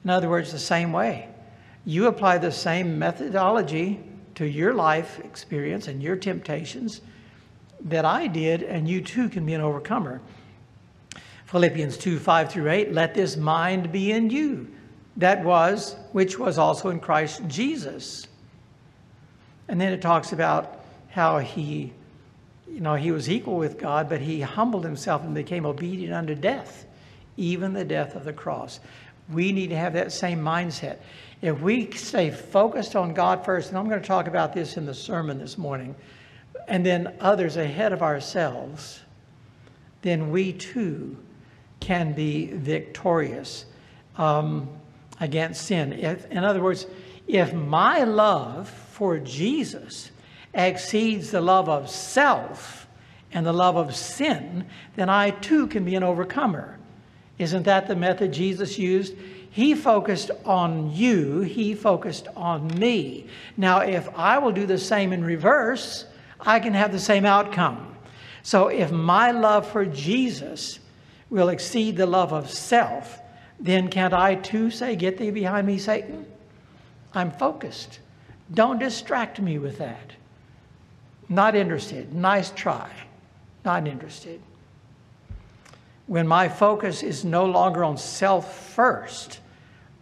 [0.03, 1.28] In other words, the same way.
[1.86, 3.99] You apply the same methodology
[4.36, 7.01] to your life experience and your temptations
[7.82, 10.21] that I did, and you too can be an overcomer.
[11.45, 14.67] Philippians 2 5 through 8, let this mind be in you,
[15.17, 18.28] that was, which was also in Christ Jesus.
[19.68, 21.93] And then it talks about how he,
[22.68, 26.36] you know, he was equal with God, but he humbled himself and became obedient unto
[26.36, 26.86] death,
[27.38, 28.80] even the death of the cross.
[29.32, 30.97] We need to have that same mindset.
[31.41, 34.86] If we stay focused on God first, and I'm going to talk about this in
[34.86, 35.95] the sermon this morning,
[36.68, 39.01] and then others ahead of ourselves,
[40.01, 41.18] then we too
[41.80, 43.66] can be victorious
[44.18, 44.70] um,
[45.20, 45.93] against sin.
[45.93, 46.86] If, in other words,
[47.28, 50.12] if my love for Jesus
[50.54, 52.88] exceeds the love of self
[53.32, 56.78] and the love of sin, then I too can be an overcomer.
[57.39, 59.16] Isn't that the method Jesus used?
[59.50, 63.26] He focused on you, he focused on me.
[63.58, 66.06] Now, if I will do the same in reverse,
[66.39, 67.96] I can have the same outcome.
[68.44, 70.80] So, if my love for Jesus
[71.32, 73.20] will exceed the love of self,
[73.60, 76.28] then can't I too say, Get thee behind me, Satan?
[77.16, 77.98] I'm focused.
[78.52, 80.14] Don't distract me with that.
[81.30, 82.14] Not interested.
[82.14, 82.89] Nice try.
[83.64, 84.41] Not interested.
[86.08, 89.39] When my focus is no longer on self first,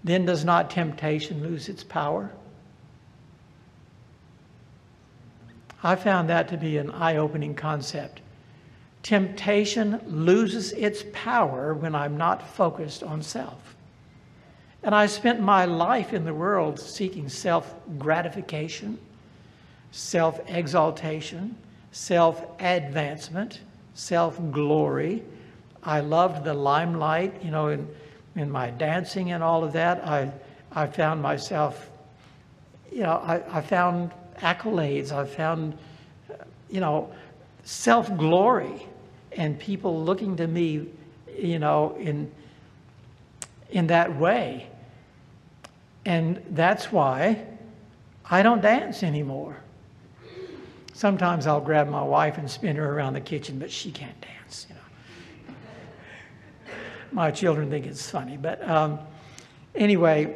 [0.04, 2.32] then does not temptation lose its power?
[5.84, 8.22] I found that to be an eye opening concept.
[9.04, 13.76] Temptation loses its power when I'm not focused on self.
[14.84, 18.98] And I spent my life in the world seeking self gratification,
[19.92, 21.56] self exaltation,
[21.92, 23.62] self advancement,
[23.94, 25.24] self glory.
[25.84, 27.88] I loved the limelight, you know, in,
[28.36, 30.06] in my dancing and all of that.
[30.06, 30.32] I,
[30.72, 31.90] I found myself,
[32.92, 35.12] you know, I, I found accolades.
[35.12, 35.78] I found,
[36.70, 37.12] you know,
[37.64, 38.88] self glory
[39.34, 40.88] and people looking to me,
[41.38, 42.32] you know, in,
[43.70, 44.68] in that way.
[46.06, 47.46] And that's why
[48.30, 49.58] I don't dance anymore.
[50.94, 54.68] Sometimes I'll grab my wife and spin her around the kitchen, but she can't dance,
[54.70, 56.74] you know.
[57.12, 59.00] My children think it's funny, but um,
[59.76, 60.36] anyway,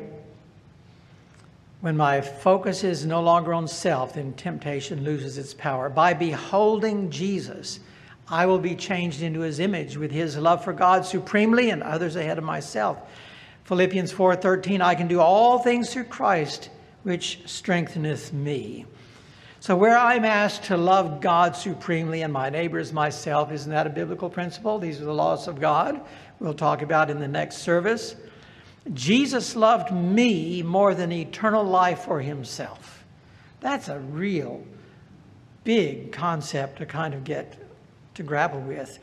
[1.82, 5.88] when my focus is no longer on self, then temptation loses its power.
[5.88, 7.80] By beholding Jesus,
[8.28, 12.16] I will be changed into his image with his love for God supremely and others
[12.16, 12.98] ahead of myself.
[13.66, 16.70] Philippians 4:13 I can do all things through Christ
[17.04, 18.86] which strengtheneth me.
[19.60, 23.90] So where I'm asked to love God supremely and my neighbors myself isn't that a
[23.90, 24.78] biblical principle?
[24.78, 26.02] These are the laws of God.
[26.40, 28.16] We'll talk about in the next service.
[28.94, 33.04] Jesus loved me more than eternal life for himself.
[33.60, 34.64] That's a real
[35.64, 37.58] big concept to kind of get
[38.14, 39.00] to grapple with.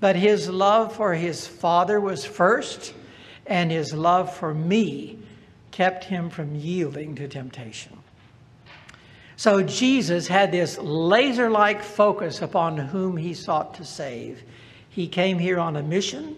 [0.00, 2.92] But his love for his Father was first,
[3.46, 5.18] and his love for me
[5.70, 7.98] kept him from yielding to temptation.
[9.36, 14.42] So Jesus had this laser like focus upon whom he sought to save.
[14.88, 16.36] He came here on a mission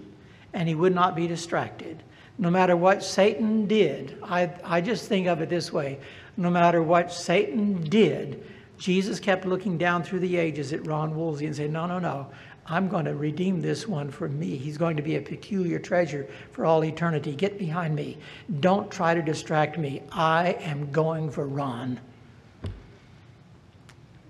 [0.55, 2.03] and he would not be distracted.
[2.39, 5.99] No matter what Satan did, I, I just think of it this way
[6.37, 8.45] no matter what Satan did,
[8.79, 12.27] Jesus kept looking down through the ages at Ron Woolsey and saying, No, no, no.
[12.69, 14.57] I'm going to redeem this one for me.
[14.57, 17.35] He's going to be a peculiar treasure for all eternity.
[17.35, 18.19] Get behind me.
[18.61, 20.03] Don't try to distract me.
[20.11, 22.01] I am going for Ron.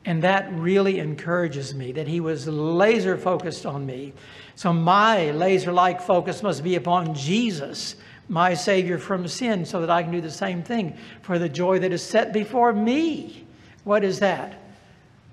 [0.04, 4.12] And that really encourages me that he was laser focused on me.
[4.54, 7.96] So my laser like focus must be upon Jesus,
[8.28, 11.80] my Savior from sin, so that I can do the same thing for the joy
[11.80, 13.46] that is set before me.
[13.82, 14.60] What is that?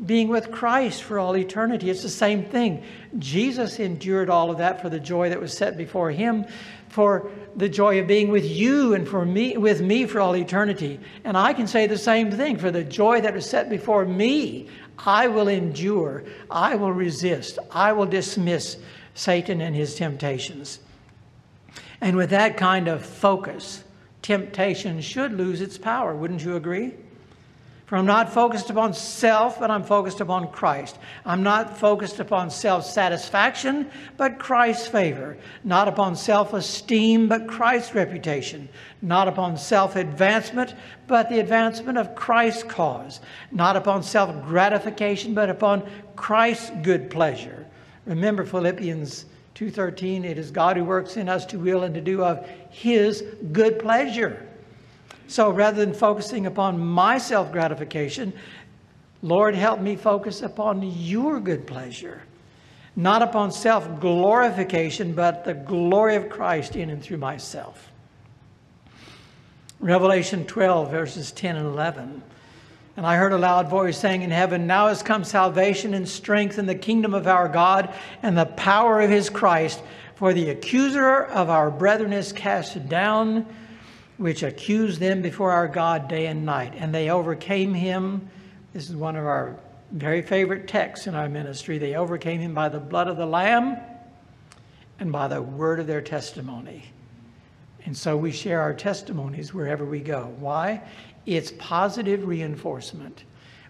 [0.04, 1.90] Being with Christ for all eternity.
[1.90, 2.84] It's the same thing.
[3.20, 6.46] Jesus endured all of that for the joy that was set before him,
[6.90, 11.00] for the joy of being with you and for me with me for all eternity.
[11.24, 14.68] And I can say the same thing for the joy that was set before me.
[14.98, 16.24] I will endure.
[16.50, 17.60] I will resist.
[17.72, 18.78] I will dismiss
[19.14, 20.80] Satan and his temptations.
[22.02, 23.84] And with that kind of focus,
[24.22, 26.16] temptation should lose its power.
[26.16, 26.94] Wouldn't you agree?
[27.94, 30.98] For I'm not focused upon self, but I'm focused upon Christ.
[31.28, 33.88] I'm not focused upon self satisfaction,
[34.18, 35.38] but Christ's favor.
[35.64, 38.68] Not upon self esteem, but Christ's reputation.
[39.04, 40.74] Not upon self advancement,
[41.06, 43.20] but the advancement of Christ's cause.
[43.52, 47.68] Not upon self gratification, but upon Christ's good pleasure.
[48.08, 52.24] Remember Philippians 2:13 it is God who works in us to will and to do
[52.24, 54.48] of his good pleasure.
[55.34, 58.34] So rather than focusing upon my self gratification,
[59.24, 62.22] Lord, help me focus upon your good pleasure,
[62.96, 67.92] not upon self glorification, but the glory of Christ in and through myself.
[69.80, 72.22] Revelation 12, verses 10 and 11.
[72.96, 76.60] And I heard a loud voice saying in heaven, Now has come salvation and strength
[76.60, 79.82] in the kingdom of our God and the power of his Christ.
[80.14, 83.48] For the accuser of our brethren is cast down,
[84.24, 86.72] which accused them before our God day and night.
[86.78, 88.30] And they overcame him.
[88.72, 89.60] This is one of our
[89.92, 91.78] very favorite texts in our ministry.
[91.78, 93.76] They overcame him by the blood of the Lamb
[94.98, 96.86] and by the word of their testimony.
[97.84, 100.34] And so we share our testimonies wherever we go.
[100.40, 100.82] Why?
[101.26, 103.26] It's positive reinforcement.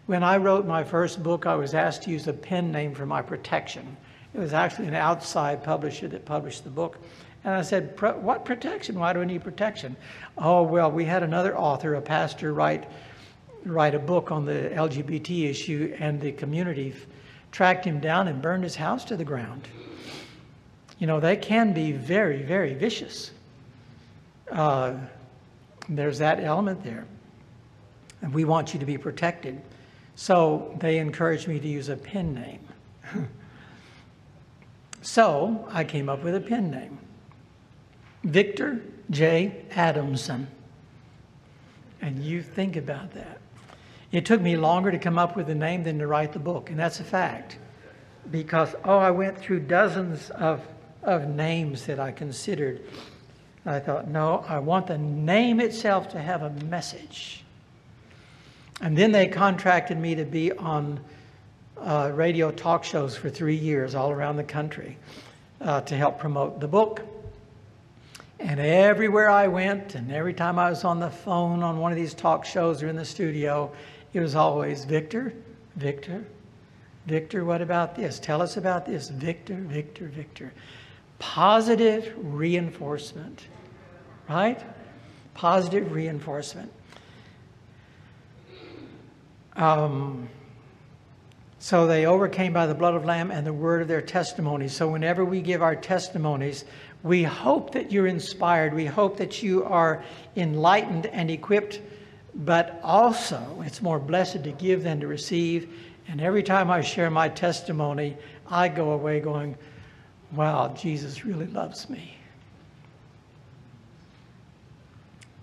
[0.05, 3.07] When I wrote my first book, I was asked to use a pen name for
[3.07, 3.97] my protection.
[4.35, 6.99] It was actually an outside publisher that published the book.
[7.43, 8.97] And I said, What protection?
[8.97, 9.95] Why do I need protection?
[10.37, 12.89] Oh, well, we had another author, a pastor, write,
[13.65, 16.93] write a book on the LGBT issue, and the community
[17.51, 19.67] tracked him down and burned his house to the ground.
[20.99, 23.31] You know, they can be very, very vicious.
[24.49, 24.93] Uh,
[25.89, 27.05] there's that element there.
[28.21, 29.61] And we want you to be protected.
[30.15, 32.67] So they encouraged me to use a pen name.
[35.01, 36.97] so I came up with a pen name
[38.23, 39.65] Victor J.
[39.71, 40.47] Adamson.
[42.01, 43.39] And you think about that.
[44.11, 46.69] It took me longer to come up with a name than to write the book,
[46.69, 47.57] and that's a fact.
[48.29, 50.61] Because, oh, I went through dozens of,
[51.01, 52.81] of names that I considered.
[53.65, 57.43] I thought, no, I want the name itself to have a message.
[58.81, 60.99] And then they contracted me to be on
[61.79, 64.97] uh, radio talk shows for three years all around the country
[65.61, 67.01] uh, to help promote the book.
[68.43, 71.95] And everywhere I went, and every time I was on the phone on one of
[71.95, 73.71] these talk shows or in the studio,
[74.11, 75.33] it was always Victor,
[75.77, 76.25] Victor,
[77.05, 78.19] Victor, what about this?
[78.19, 79.09] Tell us about this.
[79.09, 80.53] Victor, Victor, Victor.
[81.19, 83.47] Positive reinforcement,
[84.29, 84.61] right?
[85.33, 86.71] Positive reinforcement.
[89.55, 90.27] Um,
[91.59, 94.67] so they overcame by the blood of Lamb and the word of their testimony.
[94.67, 96.65] So whenever we give our testimonies,
[97.03, 98.73] we hope that you're inspired.
[98.73, 100.03] We hope that you are
[100.37, 101.81] enlightened and equipped.
[102.33, 105.69] But also, it's more blessed to give than to receive.
[106.07, 108.17] And every time I share my testimony,
[108.49, 109.55] I go away going,
[110.31, 112.17] wow, Jesus really loves me.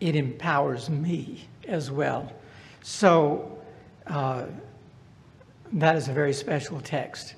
[0.01, 2.33] It empowers me as well.
[2.83, 3.59] So,
[4.07, 4.47] uh,
[5.75, 7.35] that is a very special text.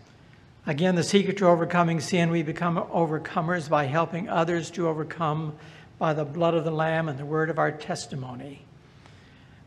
[0.64, 5.54] Again, the secret to overcoming sin, we become overcomers by helping others to overcome
[5.98, 8.64] by the blood of the Lamb and the word of our testimony.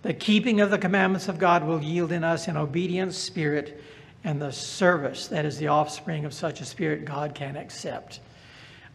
[0.03, 3.81] The keeping of the commandments of God will yield in us an obedient spirit
[4.23, 8.21] and the service that is the offspring of such a spirit God can accept.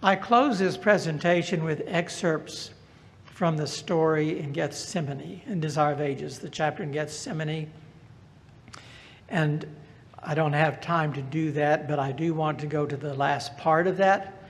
[0.03, 2.71] I close this presentation with excerpts
[3.25, 7.71] from the story in Gethsemane, in Desire of Ages, the chapter in Gethsemane
[9.31, 9.67] and
[10.23, 13.15] I don't have time to do that, but I do want to go to the
[13.15, 14.43] last part of that,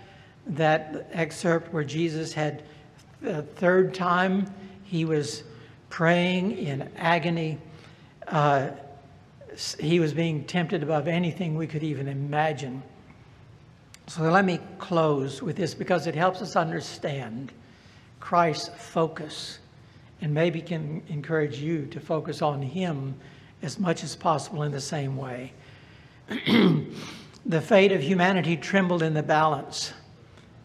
[0.47, 2.65] that excerpt where Jesus had
[3.21, 4.53] the third time
[4.83, 5.45] he was
[5.89, 7.59] praying in agony.
[8.27, 8.71] Uh,
[9.79, 12.83] he was being tempted above anything we could even imagine.
[14.07, 17.53] So let me close with this because it helps us understand
[18.19, 19.61] Christ's focus
[20.21, 23.15] and maybe can encourage you to focus on Him
[23.63, 25.53] as much as possible in the same way.
[27.47, 29.93] the fate of humanity trembled in the balance.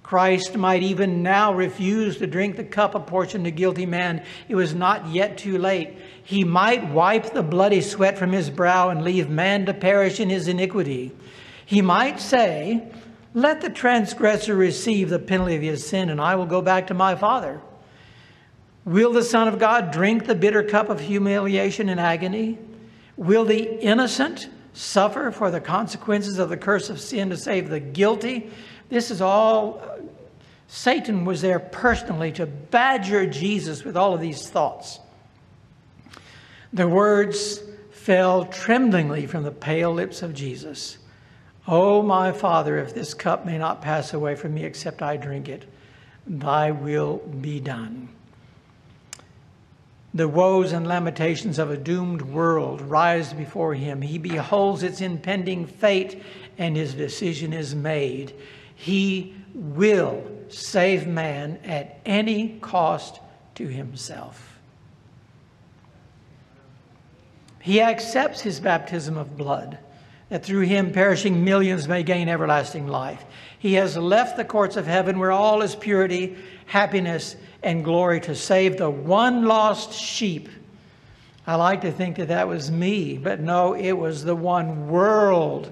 [0.06, 4.24] Christ might even now refuse to drink the cup apportioned to guilty man.
[4.48, 5.98] It was not yet too late.
[6.24, 10.30] He might wipe the bloody sweat from his brow and leave man to perish in
[10.30, 11.12] his iniquity.
[11.66, 12.88] He might say,
[13.34, 16.94] Let the transgressor receive the penalty of his sin, and I will go back to
[16.94, 17.60] my Father.
[18.86, 22.60] Will the Son of God drink the bitter cup of humiliation and agony?
[23.18, 27.80] Will the innocent suffer for the consequences of the curse of sin to save the
[27.80, 28.52] guilty?
[28.90, 30.02] This is all, uh,
[30.68, 35.00] Satan was there personally to badger Jesus with all of these thoughts.
[36.74, 37.62] The words
[37.92, 40.98] fell tremblingly from the pale lips of Jesus.
[41.68, 45.50] Oh, my Father, if this cup may not pass away from me except I drink
[45.50, 45.66] it,
[46.28, 48.10] thy will be done
[50.16, 54.02] the woes and lamentations of a doomed world rise before him.
[54.02, 56.24] He beholds its impending fate,
[56.58, 58.34] and his decision is made.
[58.74, 63.20] He will save man at any cost
[63.56, 64.58] to himself.
[67.60, 69.80] He accepts his baptism of blood,
[70.30, 73.24] that through him perishing millions may gain everlasting life.
[73.60, 78.36] He has left the courts of heaven where all is purity, happiness, and glory to
[78.36, 80.50] save the one lost sheep.
[81.48, 85.72] I like to think that that was me, but no, it was the one world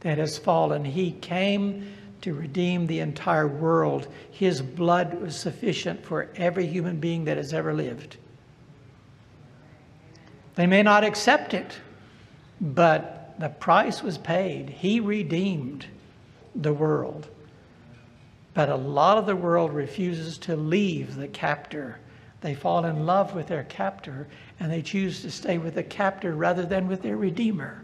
[0.00, 0.84] that has fallen.
[0.84, 4.06] He came to redeem the entire world.
[4.30, 8.16] His blood was sufficient for every human being that has ever lived.
[10.54, 11.78] They may not accept it,
[12.60, 14.70] but the price was paid.
[14.70, 15.86] He redeemed
[16.54, 17.28] the world.
[18.54, 21.98] But a lot of the world refuses to leave the captor.
[22.42, 24.28] They fall in love with their captor
[24.60, 27.82] and they choose to stay with the captor rather than with their redeemer.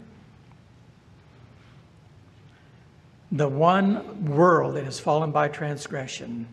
[3.31, 6.47] The one world that has fallen by transgression.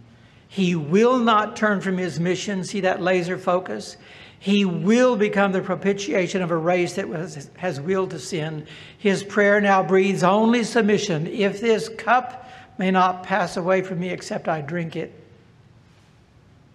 [0.49, 2.65] He will not turn from his mission.
[2.65, 3.97] See that laser focus?
[4.39, 8.67] He will become the propitiation of a race that was, has willed to sin.
[8.99, 11.27] His prayer now breathes only submission.
[11.27, 15.13] If this cup may not pass away from me except I drink it.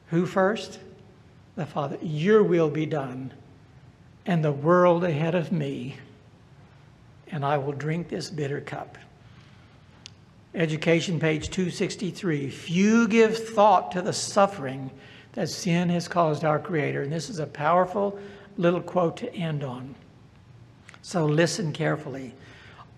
[0.09, 0.80] Who first?
[1.55, 1.97] The Father.
[2.01, 3.32] Your will be done,
[4.26, 5.97] and the world ahead of me,
[7.32, 8.97] and I will drink this bitter cup.
[10.53, 12.49] Education, page 263.
[12.49, 14.91] Few give thought to the suffering
[15.34, 17.03] that sin has caused our Creator.
[17.03, 18.19] And this is a powerful
[18.57, 19.95] little quote to end on.
[21.01, 22.34] So listen carefully.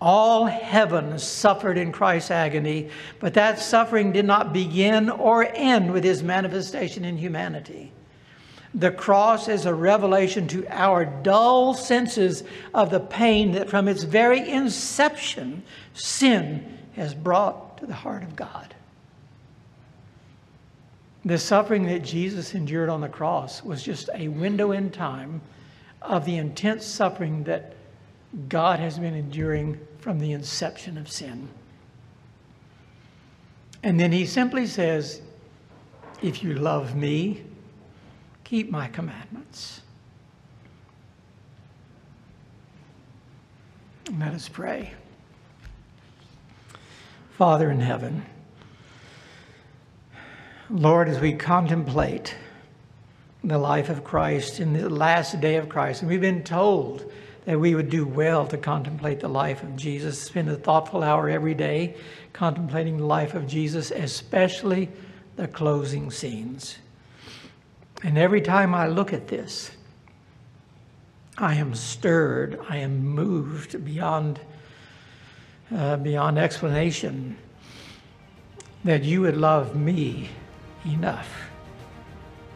[0.00, 6.04] All heaven suffered in Christ's agony, but that suffering did not begin or end with
[6.04, 7.92] his manifestation in humanity.
[8.74, 12.42] The cross is a revelation to our dull senses
[12.74, 15.62] of the pain that from its very inception
[15.94, 18.74] sin has brought to the heart of God.
[21.24, 25.40] The suffering that Jesus endured on the cross was just a window in time
[26.02, 27.74] of the intense suffering that
[28.48, 31.48] God has been enduring from the inception of sin.
[33.82, 35.22] And then he simply says,
[36.22, 37.42] If you love me,
[38.42, 39.80] keep my commandments.
[44.18, 44.92] Let us pray.
[47.32, 48.24] Father in heaven,
[50.70, 52.34] Lord, as we contemplate
[53.42, 57.12] the life of Christ in the last day of Christ, and we've been told
[57.44, 61.28] that we would do well to contemplate the life of Jesus, spend a thoughtful hour
[61.28, 61.94] every day
[62.32, 64.88] contemplating the life of Jesus, especially
[65.36, 66.78] the closing scenes.
[68.02, 69.70] And every time I look at this,
[71.36, 74.40] I am stirred, I am moved beyond,
[75.74, 77.36] uh, beyond explanation
[78.84, 80.30] that you would love me
[80.84, 81.50] enough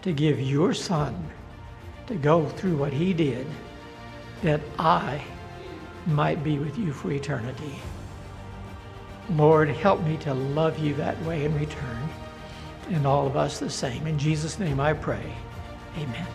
[0.03, 1.31] to give your son
[2.07, 3.47] to go through what he did
[4.43, 5.23] that I
[6.07, 7.79] might be with you for eternity.
[9.31, 12.09] Lord, help me to love you that way in return,
[12.91, 14.07] and all of us the same.
[14.07, 15.35] In Jesus' name I pray.
[15.97, 16.27] Amen.